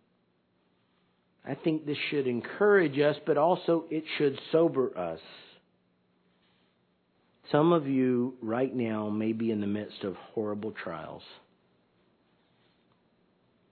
I 1.44 1.56
think 1.56 1.86
this 1.86 1.98
should 2.12 2.28
encourage 2.28 3.00
us, 3.00 3.16
but 3.26 3.36
also 3.36 3.86
it 3.90 4.04
should 4.18 4.40
sober 4.52 4.96
us. 4.96 5.20
Some 7.52 7.74
of 7.74 7.88
you 7.88 8.36
right 8.44 8.74
now 8.74 9.10
may 9.10 9.34
be 9.34 9.50
in 9.50 9.60
the 9.60 9.68
midst 9.68 10.04
of 10.04 10.16
horrible 10.34 10.72
trials. 10.72 11.24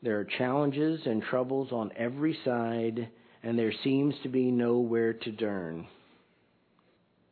There 0.02 0.20
are 0.20 0.26
challenges 0.26 1.02
and 1.06 1.22
troubles 1.22 1.72
on 1.72 1.92
every 1.96 2.36
side, 2.44 3.08
and 3.44 3.58
there 3.58 3.74
seems 3.84 4.16
to 4.24 4.30
be 4.30 4.50
nowhere 4.50 5.14
to 5.14 5.32
turn. 5.32 5.88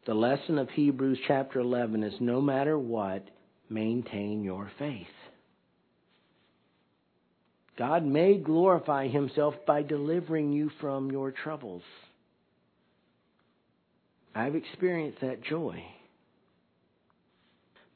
The 0.06 0.14
lesson 0.14 0.60
of 0.60 0.70
Hebrews 0.70 1.18
chapter 1.28 1.60
11 1.60 2.04
is 2.04 2.14
no 2.20 2.42
matter 2.42 2.78
what, 2.78 3.28
maintain 3.70 4.44
your 4.44 4.72
faith. 4.78 5.08
God 7.80 8.06
may 8.06 8.38
glorify 8.38 9.08
himself 9.08 9.56
by 9.65 9.84
delivering 9.84 10.52
you 10.52 10.70
from 10.82 11.12
your 11.12 11.32
troubles. 11.32 11.82
I've 14.36 14.56
experienced 14.56 15.22
that 15.22 15.42
joy. 15.42 15.82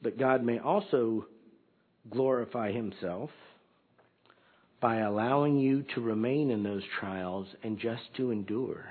But 0.02 0.18
God 0.18 0.42
may 0.42 0.58
also 0.58 1.26
glorify 2.10 2.72
himself 2.72 3.28
by 4.80 5.00
allowing 5.00 5.58
you 5.58 5.84
to 5.94 6.00
remain 6.00 6.50
in 6.50 6.62
those 6.62 6.82
trials 6.98 7.46
and 7.62 7.78
just 7.78 8.02
to 8.16 8.30
endure. 8.30 8.86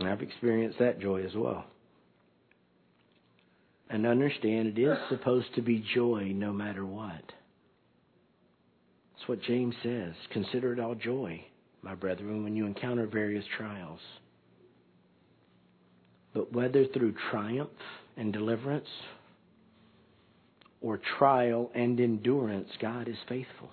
And 0.00 0.08
I've 0.08 0.22
experienced 0.22 0.80
that 0.80 0.98
joy 1.00 1.24
as 1.24 1.34
well. 1.36 1.64
And 3.88 4.04
understand 4.04 4.76
it 4.76 4.80
is 4.80 4.98
supposed 5.08 5.54
to 5.54 5.62
be 5.62 5.84
joy 5.94 6.32
no 6.34 6.52
matter 6.52 6.84
what. 6.84 7.22
That's 9.24 9.38
what 9.38 9.42
James 9.46 9.74
says. 9.82 10.12
Consider 10.32 10.74
it 10.74 10.80
all 10.80 10.94
joy, 10.94 11.42
my 11.80 11.94
brethren, 11.94 12.44
when 12.44 12.54
you 12.54 12.66
encounter 12.66 13.06
various 13.06 13.44
trials. 13.56 14.00
But 16.34 16.52
whether 16.52 16.84
through 16.86 17.14
triumph 17.30 17.70
and 18.18 18.34
deliverance 18.34 18.88
or 20.82 21.00
trial 21.18 21.70
and 21.74 21.98
endurance, 22.00 22.68
God 22.82 23.08
is 23.08 23.16
faithful. 23.26 23.70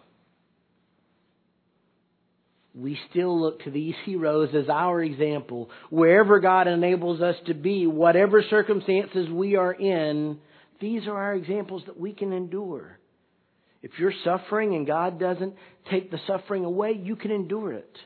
We 2.74 2.98
still 3.10 3.38
look 3.38 3.62
to 3.66 3.72
these 3.72 3.96
heroes 4.06 4.52
as 4.56 4.70
our 4.70 5.04
example. 5.04 5.70
Wherever 5.90 6.40
God 6.40 6.70
enables 6.70 7.20
us 7.20 7.36
to 7.48 7.54
be, 7.54 7.88
whatever 7.88 8.42
circumstances 8.50 9.28
we 9.30 9.58
are 9.58 9.74
in, 9.74 10.38
these 10.80 11.08
are 11.08 11.18
our 11.18 11.34
examples 11.34 11.84
that 11.88 12.00
we 12.00 12.14
can 12.14 12.32
endure. 12.32 13.01
If 13.82 13.92
you're 13.98 14.14
suffering 14.24 14.76
and 14.76 14.86
God 14.86 15.20
doesn't 15.20 15.56
take 15.90 16.12
the 16.12 16.20
suffering 16.28 16.66
away, 16.66 16.92
you 16.92 17.16
can 17.16 17.32
endure 17.32 17.74
it. 17.74 17.98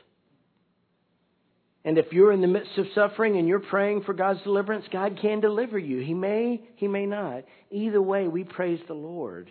And 1.84 1.98
if 1.98 2.06
you're 2.12 2.32
in 2.32 2.40
the 2.40 2.48
midst 2.48 2.76
of 2.78 2.86
suffering 2.94 3.36
and 3.36 3.46
you're 3.46 3.60
praying 3.60 4.02
for 4.02 4.12
God's 4.12 4.42
deliverance, 4.42 4.86
God 4.90 5.18
can 5.22 5.40
deliver 5.40 5.78
you. 5.78 6.00
He 6.00 6.14
may, 6.14 6.60
He 6.76 6.88
may 6.88 7.06
not. 7.06 7.44
Either 7.70 8.02
way, 8.02 8.26
we 8.26 8.42
praise 8.42 8.80
the 8.88 8.94
Lord. 8.94 9.50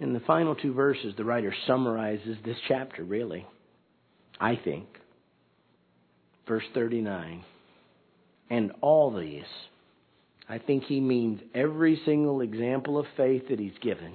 In 0.00 0.12
the 0.12 0.20
final 0.20 0.56
two 0.56 0.72
verses, 0.72 1.14
the 1.16 1.24
writer 1.24 1.54
summarizes 1.68 2.36
this 2.44 2.56
chapter, 2.66 3.04
really, 3.04 3.46
I 4.40 4.56
think. 4.56 4.88
Verse 6.48 6.64
39. 6.74 7.44
And 8.50 8.72
all 8.80 9.16
these 9.16 9.44
I 10.48 10.58
think 10.58 10.84
he 10.84 11.00
means 11.00 11.40
every 11.54 12.00
single 12.04 12.40
example 12.40 12.98
of 12.98 13.06
faith 13.16 13.48
that 13.48 13.58
he's 13.58 13.78
given. 13.80 14.14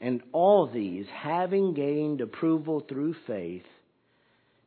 And 0.00 0.22
all 0.32 0.66
these, 0.66 1.06
having 1.12 1.74
gained 1.74 2.20
approval 2.20 2.84
through 2.88 3.14
faith, 3.26 3.64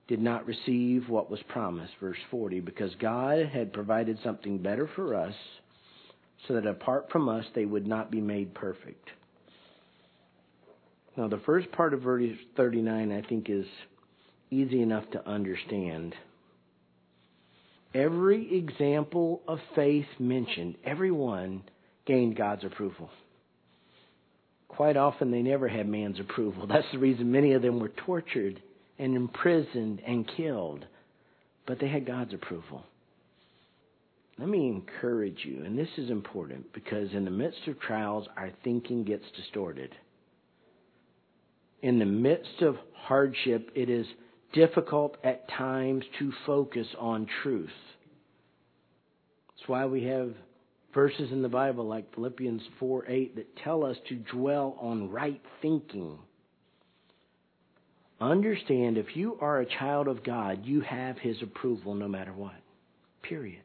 did 0.07 0.21
not 0.21 0.45
receive 0.45 1.09
what 1.09 1.31
was 1.31 1.39
promised, 1.47 1.93
verse 1.99 2.17
40, 2.29 2.59
because 2.59 2.93
God 2.99 3.45
had 3.47 3.73
provided 3.73 4.19
something 4.23 4.57
better 4.57 4.89
for 4.95 5.15
us, 5.15 5.33
so 6.47 6.55
that 6.55 6.67
apart 6.67 7.07
from 7.11 7.29
us 7.29 7.45
they 7.55 7.65
would 7.65 7.87
not 7.87 8.11
be 8.11 8.19
made 8.19 8.53
perfect. 8.53 9.09
Now, 11.15 11.27
the 11.27 11.41
first 11.45 11.71
part 11.71 11.93
of 11.93 12.01
verse 12.01 12.37
39 12.57 13.11
I 13.11 13.27
think 13.27 13.49
is 13.49 13.65
easy 14.51 14.81
enough 14.81 15.09
to 15.11 15.27
understand. 15.27 16.13
Every 17.93 18.57
example 18.57 19.41
of 19.47 19.59
faith 19.75 20.07
mentioned, 20.19 20.75
every 20.83 21.11
one 21.11 21.63
gained 22.05 22.35
God's 22.35 22.63
approval. 22.63 23.09
Quite 24.67 24.97
often 24.97 25.29
they 25.29 25.43
never 25.43 25.67
had 25.67 25.87
man's 25.87 26.19
approval. 26.19 26.65
That's 26.71 26.87
the 26.91 26.97
reason 26.97 27.31
many 27.31 27.53
of 27.53 27.61
them 27.61 27.79
were 27.79 27.91
tortured 28.05 28.61
and 28.97 29.15
imprisoned 29.15 30.01
and 30.05 30.27
killed. 30.37 30.85
But 31.67 31.79
they 31.79 31.87
had 31.87 32.05
God's 32.05 32.33
approval. 32.33 32.83
Let 34.39 34.49
me 34.49 34.67
encourage 34.67 35.41
you, 35.43 35.63
and 35.63 35.77
this 35.77 35.89
is 35.97 36.09
important 36.09 36.73
because 36.73 37.13
in 37.13 37.23
the 37.23 37.31
midst 37.31 37.67
of 37.67 37.79
trials, 37.79 38.27
our 38.35 38.49
thinking 38.63 39.03
gets 39.03 39.25
distorted. 39.35 39.95
In 41.83 41.99
the 41.99 42.05
midst 42.05 42.61
of 42.61 42.77
hardship, 42.95 43.69
it 43.75 43.89
is 43.89 44.07
difficult 44.53 45.17
at 45.23 45.47
times 45.49 46.03
to 46.17 46.31
focus 46.47 46.87
on 46.97 47.27
truth. 47.43 47.69
That's 49.63 49.69
why 49.69 49.85
we 49.85 50.03
have 50.03 50.33
verses 50.93 51.31
in 51.31 51.41
the 51.41 51.47
Bible 51.47 51.87
like 51.87 52.13
Philippians 52.13 52.61
4 52.81 53.05
8 53.07 53.35
that 53.37 53.55
tell 53.63 53.85
us 53.85 53.95
to 54.09 54.15
dwell 54.15 54.75
on 54.81 55.09
right 55.09 55.41
thinking. 55.61 56.19
Understand 58.19 58.97
if 58.97 59.15
you 59.15 59.37
are 59.39 59.61
a 59.61 59.65
child 59.65 60.09
of 60.09 60.21
God, 60.21 60.65
you 60.65 60.81
have 60.81 61.17
His 61.17 61.37
approval 61.41 61.95
no 61.95 62.09
matter 62.09 62.33
what. 62.33 62.55
Period. 63.21 63.61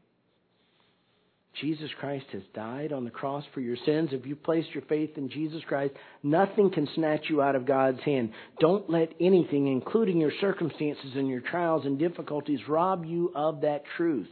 Jesus 1.60 1.90
Christ 1.98 2.26
has 2.30 2.42
died 2.54 2.92
on 2.92 3.04
the 3.04 3.10
cross 3.10 3.42
for 3.52 3.60
your 3.60 3.76
sins. 3.84 4.10
If 4.12 4.24
you 4.24 4.36
placed 4.36 4.70
your 4.72 4.84
faith 4.84 5.10
in 5.16 5.28
Jesus 5.28 5.62
Christ, 5.66 5.94
nothing 6.22 6.70
can 6.70 6.88
snatch 6.94 7.24
you 7.28 7.42
out 7.42 7.56
of 7.56 7.66
God's 7.66 8.00
hand. 8.02 8.30
Don't 8.60 8.88
let 8.88 9.14
anything, 9.20 9.66
including 9.66 10.20
your 10.20 10.32
circumstances 10.40 11.16
and 11.16 11.26
your 11.26 11.40
trials 11.40 11.86
and 11.86 11.98
difficulties, 11.98 12.60
rob 12.68 13.04
you 13.04 13.32
of 13.34 13.62
that 13.62 13.82
truth. 13.96 14.28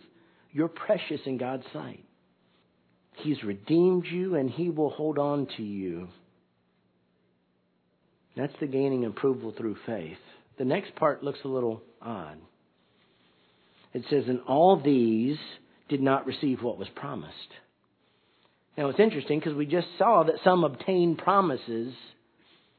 You're 0.57 0.69
precious 0.69 1.21
in 1.27 1.37
God's 1.37 1.65
sight. 1.75 2.03
He's 3.17 3.45
redeemed 3.45 4.07
you 4.11 4.37
and 4.37 4.49
He 4.49 4.71
will 4.71 4.89
hold 4.89 5.19
on 5.19 5.49
to 5.59 5.63
you. 5.63 6.09
That's 8.39 8.55
the 8.59 8.67
gaining 8.67 9.05
approval 9.05 9.53
through 9.55 9.77
faith. 9.85 10.17
The 10.57 10.65
next 10.65 10.97
part 10.97 11.23
looks 11.23 11.41
a 11.45 11.49
little 11.49 11.83
odd. 12.01 12.39
It 13.93 14.05
says, 14.09 14.25
And 14.29 14.41
all 14.49 14.81
these 14.83 15.37
did 15.91 16.01
not 16.01 16.25
receive 16.25 16.63
what 16.63 16.79
was 16.79 16.89
promised. 16.97 17.35
Now 18.79 18.89
it's 18.89 18.99
interesting 18.99 19.39
because 19.39 19.55
we 19.55 19.67
just 19.67 19.89
saw 19.99 20.23
that 20.23 20.37
some 20.43 20.65
obtained 20.65 21.19
promises. 21.19 21.93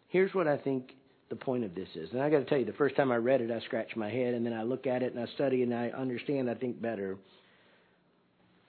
Here's 0.07 0.33
what 0.33 0.47
I 0.47 0.57
think 0.57 0.93
the 1.29 1.35
point 1.35 1.63
of 1.63 1.75
this 1.75 1.89
is. 1.93 2.09
And 2.11 2.23
I 2.23 2.31
got 2.31 2.39
to 2.39 2.45
tell 2.45 2.57
you, 2.57 2.65
the 2.65 2.73
first 2.73 2.95
time 2.95 3.11
I 3.11 3.17
read 3.17 3.41
it, 3.41 3.51
I 3.51 3.59
scratched 3.65 3.95
my 3.95 4.09
head, 4.09 4.33
and 4.33 4.43
then 4.43 4.53
I 4.53 4.63
look 4.63 4.87
at 4.87 5.03
it 5.03 5.13
and 5.13 5.21
I 5.21 5.31
study 5.35 5.61
and 5.61 5.75
I 5.75 5.89
understand, 5.89 6.49
I 6.49 6.55
think 6.55 6.81
better. 6.81 7.17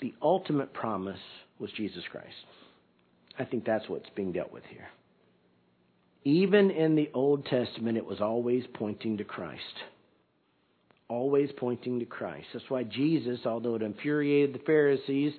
The 0.01 0.15
ultimate 0.23 0.73
promise 0.73 1.19
was 1.59 1.71
Jesus 1.73 2.05
Christ. 2.11 2.27
I 3.39 3.45
think 3.45 3.65
that's 3.65 3.89
what's 3.89 4.09
being 4.15 4.33
dealt 4.33 4.53
with 4.53 4.65
here. 4.71 4.89
Even 6.25 6.71
in 6.71 6.95
the 6.95 7.11
Old 7.15 7.47
Testament, 7.47 7.97
it 7.97 8.05
was 8.05 8.21
always 8.21 8.65
pointing 8.75 9.19
to 9.19 9.25
Christ. 9.25 9.63
Always 11.09 11.51
pointing 11.57 12.01
to 12.01 12.05
Christ. 12.05 12.47
That's 12.53 12.69
why 12.69 12.85
Jesus, 12.85 13.41
although 13.47 13.77
it 13.77 13.83
infuriated 13.83 14.55
the 14.55 14.65
Pharisees, 14.65 15.33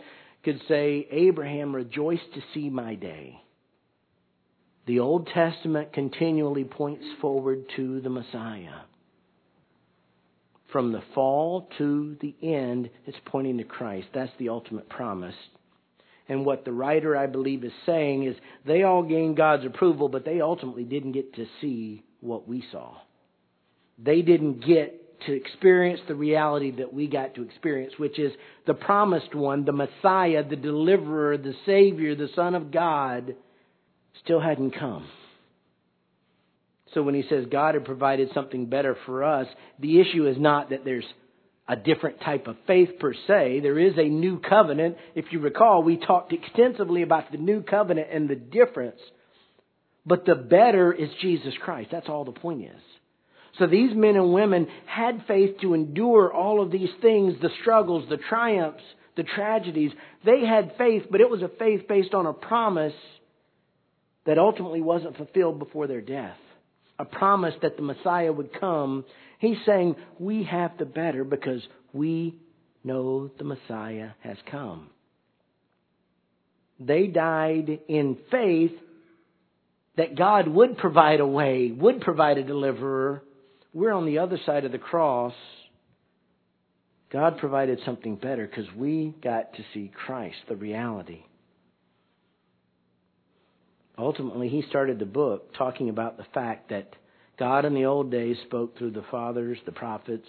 could 0.44 0.60
say, 0.68 1.08
Abraham 1.12 1.76
rejoiced 1.76 2.34
to 2.34 2.42
see 2.54 2.70
my 2.70 2.96
day. 2.96 3.40
The 4.88 5.00
Old 5.00 5.28
Testament 5.28 5.94
continually 5.94 6.64
points 6.64 7.06
forward 7.22 7.66
to 7.76 8.02
the 8.02 8.10
Messiah. 8.10 8.82
From 10.72 10.92
the 10.92 11.02
fall 11.16 11.68
to 11.80 12.16
the 12.22 12.36
end, 12.44 12.90
it's 13.06 13.18
pointing 13.26 13.58
to 13.58 13.64
Christ. 13.64 14.08
That's 14.14 14.32
the 14.38 14.50
ultimate 14.50 14.88
promise. 14.90 15.36
And 16.28 16.46
what 16.46 16.64
the 16.64 16.72
writer, 16.72 17.18
I 17.18 17.26
believe, 17.26 17.64
is 17.64 17.72
saying 17.88 18.26
is 18.26 18.36
they 18.66 18.84
all 18.84 19.02
gained 19.02 19.36
God's 19.36 19.66
approval, 19.66 20.10
but 20.10 20.26
they 20.26 20.42
ultimately 20.42 20.84
didn't 20.84 21.14
get 21.14 21.34
to 21.36 21.48
see 21.60 22.04
what 22.22 22.48
we 22.48 22.64
saw. 22.72 22.94
They 23.98 24.22
didn't 24.22 24.66
get 24.66 25.22
to 25.26 25.34
experience 25.34 26.00
the 26.08 26.16
reality 26.16 26.72
that 26.78 26.94
we 26.94 27.08
got 27.08 27.36
to 27.36 27.42
experience, 27.42 27.94
which 27.98 28.20
is 28.20 28.32
the 28.68 28.76
promised 28.76 29.34
one, 29.34 29.66
the 29.66 29.72
Messiah, 29.72 30.44
the 30.48 30.56
deliverer, 30.56 31.38
the 31.38 31.56
Savior, 31.66 32.16
the 32.16 32.30
Son 32.36 32.56
of 32.56 32.72
God, 32.72 33.36
still 34.24 34.40
hadn't 34.40 34.78
come. 34.78 35.08
So 36.94 37.04
when 37.04 37.16
he 37.16 37.24
says 37.30 37.46
God 37.52 37.76
had 37.76 37.86
provided 37.86 38.30
something 38.34 38.66
better 38.66 38.98
for 39.06 39.24
us, 39.24 39.48
the 39.80 40.00
issue 40.00 40.28
is 40.28 40.38
not 40.40 40.72
that 40.72 40.84
there's 40.84 41.06
a 41.68 41.76
different 41.76 42.20
type 42.22 42.48
of 42.48 42.58
faith 42.66 42.90
per 43.00 43.14
se. 43.28 43.60
There 43.62 43.78
is 43.78 43.94
a 43.98 44.10
new 44.10 44.40
covenant. 44.40 44.98
If 45.14 45.26
you 45.32 45.40
recall, 45.40 45.84
we 45.84 45.98
talked 45.98 46.34
extensively 46.34 47.04
about 47.04 47.32
the 47.32 47.38
new 47.38 47.62
covenant 47.62 48.08
and 48.12 48.28
the 48.28 48.36
difference. 48.36 49.00
But 50.06 50.26
the 50.26 50.34
better 50.36 50.92
is 50.92 51.10
Jesus 51.22 51.54
Christ. 51.62 51.90
That's 51.92 52.10
all 52.10 52.26
the 52.26 52.32
point 52.32 52.64
is. 52.64 52.82
So 53.60 53.68
these 53.68 53.96
men 53.96 54.16
and 54.16 54.34
women 54.34 54.68
had 54.88 55.26
faith 55.28 55.58
to 55.62 55.76
endure 55.76 56.34
all 56.34 56.62
of 56.62 56.72
these 56.72 56.90
things, 57.02 57.36
the 57.42 57.50
struggles, 57.62 58.10
the 58.10 58.18
triumphs, 58.18 58.84
the 59.16 59.24
tragedies. 59.24 59.92
They 60.26 60.46
had 60.46 60.74
faith, 60.78 61.04
but 61.12 61.22
it 61.22 61.30
was 61.30 61.44
a 61.44 61.52
faith 61.60 61.88
based 61.88 62.16
on 62.16 62.26
a 62.26 62.34
promise 62.34 62.94
that 64.26 64.40
ultimately 64.40 64.82
wasn't 64.82 65.18
fulfilled 65.18 65.60
before 65.60 65.88
their 65.88 66.02
death. 66.02 66.38
A 67.00 67.06
promise 67.06 67.56
that 67.62 67.78
the 67.78 67.82
Messiah 67.82 68.32
would 68.32 68.60
come 68.60 69.06
He's 69.40 69.58
saying 69.66 69.96
we 70.20 70.44
have 70.44 70.78
the 70.78 70.86
better 70.86 71.24
because 71.24 71.62
we 71.94 72.36
know 72.84 73.32
the 73.38 73.46
Messiah 73.46 74.10
has 74.20 74.38
come. 74.52 74.90
They 76.80 77.08
died 77.08 77.80
in 77.88 78.18
faith 78.30 78.72
that 79.98 80.18
God 80.18 80.48
would 80.48 80.78
provide 80.78 81.20
a 81.22 81.28
way, 81.28 81.72
would 81.72 82.02
provide 82.02 82.38
a 82.38 82.44
deliverer. 82.44 83.24
We're 83.74 83.94
on 83.94 84.06
the 84.06 84.20
other 84.20 84.40
side 84.46 84.66
of 84.66 84.72
the 84.72 84.78
cross. 84.78 85.34
God 87.12 87.38
provided 87.38 87.80
something 87.86 88.18
better 88.18 88.46
because 88.46 88.72
we 88.76 89.16
got 89.24 89.54
to 89.54 89.64
see 89.74 89.92
Christ, 90.06 90.38
the 90.48 90.56
reality. 90.56 91.24
Ultimately, 94.00 94.48
he 94.48 94.64
started 94.70 94.98
the 94.98 95.06
book 95.06 95.54
talking 95.58 95.90
about 95.90 96.18
the 96.18 96.26
fact 96.34 96.70
that 96.70 96.94
God 97.38 97.66
in 97.66 97.74
the 97.74 97.86
old 97.86 98.10
days 98.10 98.38
spoke 98.46 98.78
through 98.78 98.92
the 98.92 99.04
fathers, 99.12 99.58
the 99.66 99.74
prophets. 99.74 100.28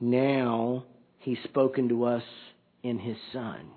Now 0.00 0.84
he's 1.18 1.38
spoken 1.44 1.90
to 1.90 2.04
us 2.04 2.22
in 2.82 2.98
his 2.98 3.16
son. 3.32 3.70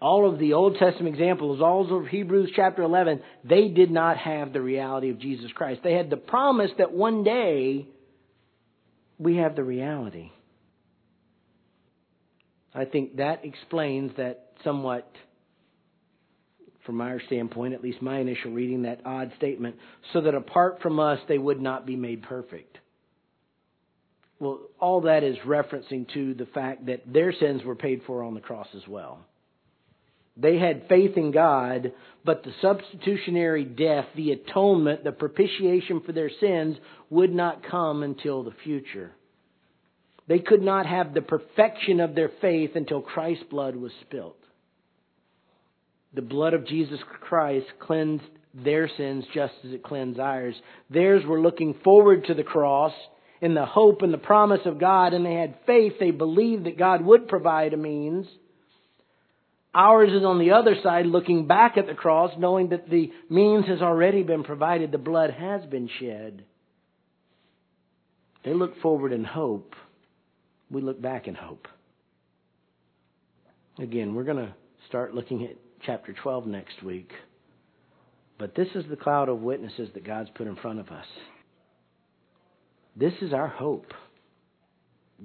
All 0.00 0.30
of 0.30 0.38
the 0.38 0.52
Old 0.52 0.76
Testament 0.76 1.14
examples, 1.14 1.60
all 1.60 1.96
of 1.96 2.06
Hebrews 2.06 2.52
chapter 2.54 2.82
11, 2.82 3.22
they 3.42 3.68
did 3.68 3.90
not 3.90 4.18
have 4.18 4.52
the 4.52 4.60
reality 4.60 5.10
of 5.10 5.18
Jesus 5.18 5.50
Christ. 5.52 5.80
They 5.82 5.94
had 5.94 6.10
the 6.10 6.16
promise 6.16 6.70
that 6.78 6.92
one 6.92 7.24
day 7.24 7.86
we 9.18 9.36
have 9.36 9.56
the 9.56 9.64
reality. 9.64 10.30
I 12.74 12.84
think 12.84 13.16
that 13.16 13.44
explains 13.44 14.12
that 14.16 14.52
somewhat 14.62 15.10
from 16.84 17.00
our 17.00 17.20
standpoint, 17.26 17.74
at 17.74 17.82
least 17.82 18.02
my 18.02 18.18
initial 18.18 18.52
reading, 18.52 18.82
that 18.82 19.00
odd 19.04 19.32
statement, 19.36 19.76
so 20.12 20.20
that 20.20 20.34
apart 20.34 20.80
from 20.82 21.00
us 21.00 21.18
they 21.28 21.38
would 21.38 21.60
not 21.60 21.86
be 21.86 21.96
made 21.96 22.22
perfect. 22.22 22.78
Well, 24.38 24.60
all 24.78 25.02
that 25.02 25.22
is 25.22 25.36
referencing 25.46 26.12
to 26.14 26.34
the 26.34 26.46
fact 26.46 26.86
that 26.86 27.10
their 27.10 27.32
sins 27.32 27.62
were 27.64 27.76
paid 27.76 28.02
for 28.06 28.22
on 28.22 28.34
the 28.34 28.40
cross 28.40 28.68
as 28.76 28.86
well. 28.86 29.20
They 30.36 30.58
had 30.58 30.88
faith 30.88 31.16
in 31.16 31.30
God, 31.30 31.92
but 32.24 32.42
the 32.42 32.52
substitutionary 32.60 33.64
death, 33.64 34.06
the 34.16 34.32
atonement, 34.32 35.04
the 35.04 35.12
propitiation 35.12 36.00
for 36.00 36.12
their 36.12 36.30
sins 36.40 36.76
would 37.08 37.32
not 37.32 37.62
come 37.70 38.02
until 38.02 38.42
the 38.42 38.54
future. 38.64 39.12
They 40.26 40.40
could 40.40 40.62
not 40.62 40.86
have 40.86 41.14
the 41.14 41.22
perfection 41.22 42.00
of 42.00 42.14
their 42.14 42.30
faith 42.40 42.72
until 42.74 43.00
Christ's 43.00 43.44
blood 43.44 43.76
was 43.76 43.92
spilt 44.00 44.36
the 46.14 46.22
blood 46.22 46.54
of 46.54 46.66
Jesus 46.66 47.00
Christ 47.20 47.66
cleansed 47.80 48.24
their 48.54 48.88
sins 48.96 49.24
just 49.34 49.54
as 49.64 49.72
it 49.72 49.82
cleansed 49.82 50.20
ours. 50.20 50.54
Theirs 50.90 51.24
were 51.26 51.40
looking 51.40 51.74
forward 51.82 52.26
to 52.26 52.34
the 52.34 52.44
cross 52.44 52.92
in 53.40 53.54
the 53.54 53.66
hope 53.66 54.02
and 54.02 54.14
the 54.14 54.18
promise 54.18 54.60
of 54.64 54.78
God, 54.78 55.12
and 55.12 55.26
they 55.26 55.34
had 55.34 55.58
faith. 55.66 55.94
They 55.98 56.12
believed 56.12 56.66
that 56.66 56.78
God 56.78 57.04
would 57.04 57.28
provide 57.28 57.74
a 57.74 57.76
means. 57.76 58.26
Ours 59.74 60.10
is 60.12 60.24
on 60.24 60.38
the 60.38 60.52
other 60.52 60.76
side, 60.84 61.06
looking 61.06 61.48
back 61.48 61.76
at 61.76 61.88
the 61.88 61.94
cross, 61.94 62.30
knowing 62.38 62.68
that 62.68 62.88
the 62.88 63.10
means 63.28 63.66
has 63.66 63.82
already 63.82 64.22
been 64.22 64.44
provided, 64.44 64.92
the 64.92 64.98
blood 64.98 65.30
has 65.30 65.66
been 65.66 65.90
shed. 65.98 66.44
They 68.44 68.54
look 68.54 68.80
forward 68.80 69.12
in 69.12 69.24
hope. 69.24 69.74
We 70.70 70.80
look 70.80 71.02
back 71.02 71.26
in 71.26 71.34
hope. 71.34 71.66
Again, 73.78 74.14
we're 74.14 74.24
going 74.24 74.46
to 74.46 74.54
start 74.88 75.12
looking 75.14 75.44
at 75.44 75.56
chapter 75.86 76.12
12 76.12 76.46
next 76.46 76.82
week. 76.82 77.10
But 78.38 78.54
this 78.54 78.68
is 78.74 78.84
the 78.88 78.96
cloud 78.96 79.28
of 79.28 79.40
witnesses 79.40 79.88
that 79.94 80.04
God's 80.04 80.30
put 80.34 80.46
in 80.46 80.56
front 80.56 80.80
of 80.80 80.88
us. 80.88 81.06
This 82.96 83.12
is 83.22 83.32
our 83.32 83.48
hope. 83.48 83.92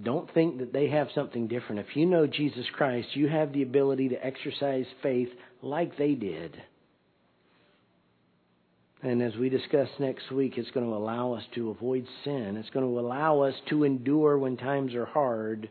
Don't 0.02 0.32
think 0.34 0.60
that 0.60 0.72
they 0.74 0.90
have 0.90 1.08
something 1.16 1.48
different. 1.48 1.80
If 1.82 1.96
you 1.96 2.06
know 2.06 2.28
Jesus 2.28 2.66
Christ, 2.74 3.10
you 3.14 3.28
have 3.28 3.54
the 3.54 3.64
ability 3.64 4.10
to 4.10 4.26
exercise 4.26 4.86
faith 5.02 5.30
like 5.62 5.98
they 5.98 6.14
did. 6.14 6.56
And 9.02 9.22
as 9.22 9.36
we 9.36 9.50
discuss 9.50 9.88
next 9.98 10.32
week, 10.32 10.58
it's 10.58 10.72
going 10.72 10.86
to 10.86 10.96
allow 10.96 11.34
us 11.34 11.44
to 11.56 11.70
avoid 11.70 12.06
sin. 12.24 12.58
It's 12.58 12.70
going 12.70 12.86
to 12.86 13.00
allow 13.00 13.42
us 13.42 13.54
to 13.70 13.84
endure 13.86 14.38
when 14.38 14.58
times 14.58 14.94
are 14.94 15.06
hard 15.06 15.70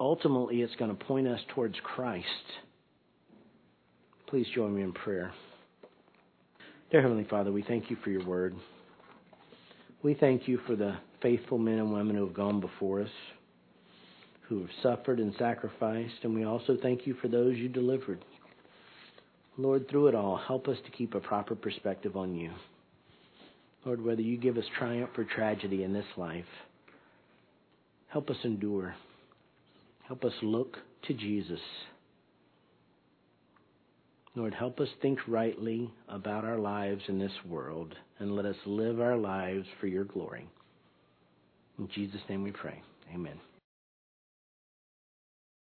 ultimately 0.00 0.62
it's 0.62 0.74
going 0.76 0.96
to 0.96 1.04
point 1.04 1.26
us 1.26 1.40
towards 1.54 1.76
Christ. 1.82 2.26
Please 4.26 4.46
join 4.54 4.74
me 4.74 4.82
in 4.82 4.92
prayer. 4.92 5.32
Dear 6.90 7.02
Heavenly 7.02 7.26
Father, 7.28 7.52
we 7.52 7.62
thank 7.62 7.90
you 7.90 7.96
for 8.02 8.10
your 8.10 8.24
word. 8.24 8.54
We 10.02 10.14
thank 10.14 10.46
you 10.46 10.58
for 10.66 10.76
the 10.76 10.96
faithful 11.20 11.58
men 11.58 11.78
and 11.78 11.92
women 11.92 12.16
who 12.16 12.24
have 12.26 12.34
gone 12.34 12.60
before 12.60 13.00
us, 13.00 13.10
who 14.42 14.60
have 14.60 14.70
suffered 14.82 15.18
and 15.18 15.34
sacrificed, 15.38 16.14
and 16.22 16.34
we 16.34 16.44
also 16.44 16.78
thank 16.80 17.06
you 17.06 17.14
for 17.20 17.28
those 17.28 17.56
you 17.56 17.68
delivered. 17.68 18.24
Lord, 19.56 19.88
through 19.88 20.06
it 20.06 20.14
all, 20.14 20.36
help 20.36 20.68
us 20.68 20.78
to 20.84 20.90
keep 20.92 21.14
a 21.14 21.20
proper 21.20 21.56
perspective 21.56 22.16
on 22.16 22.34
you. 22.34 22.52
Lord, 23.84 24.04
whether 24.04 24.22
you 24.22 24.36
give 24.36 24.56
us 24.56 24.64
triumph 24.78 25.10
or 25.18 25.24
tragedy 25.24 25.82
in 25.82 25.92
this 25.92 26.06
life, 26.16 26.44
help 28.08 28.30
us 28.30 28.36
endure. 28.44 28.94
Help 30.08 30.24
us 30.24 30.32
look 30.42 30.78
to 31.06 31.12
Jesus. 31.12 31.60
Lord, 34.34 34.54
help 34.54 34.80
us 34.80 34.88
think 35.02 35.18
rightly 35.28 35.90
about 36.08 36.44
our 36.44 36.58
lives 36.58 37.02
in 37.08 37.18
this 37.18 37.32
world 37.46 37.94
and 38.18 38.34
let 38.34 38.46
us 38.46 38.56
live 38.64 39.00
our 39.00 39.16
lives 39.16 39.66
for 39.80 39.86
your 39.86 40.04
glory. 40.04 40.48
In 41.78 41.88
Jesus' 41.94 42.22
name 42.28 42.42
we 42.42 42.52
pray. 42.52 42.82
Amen. 43.14 43.38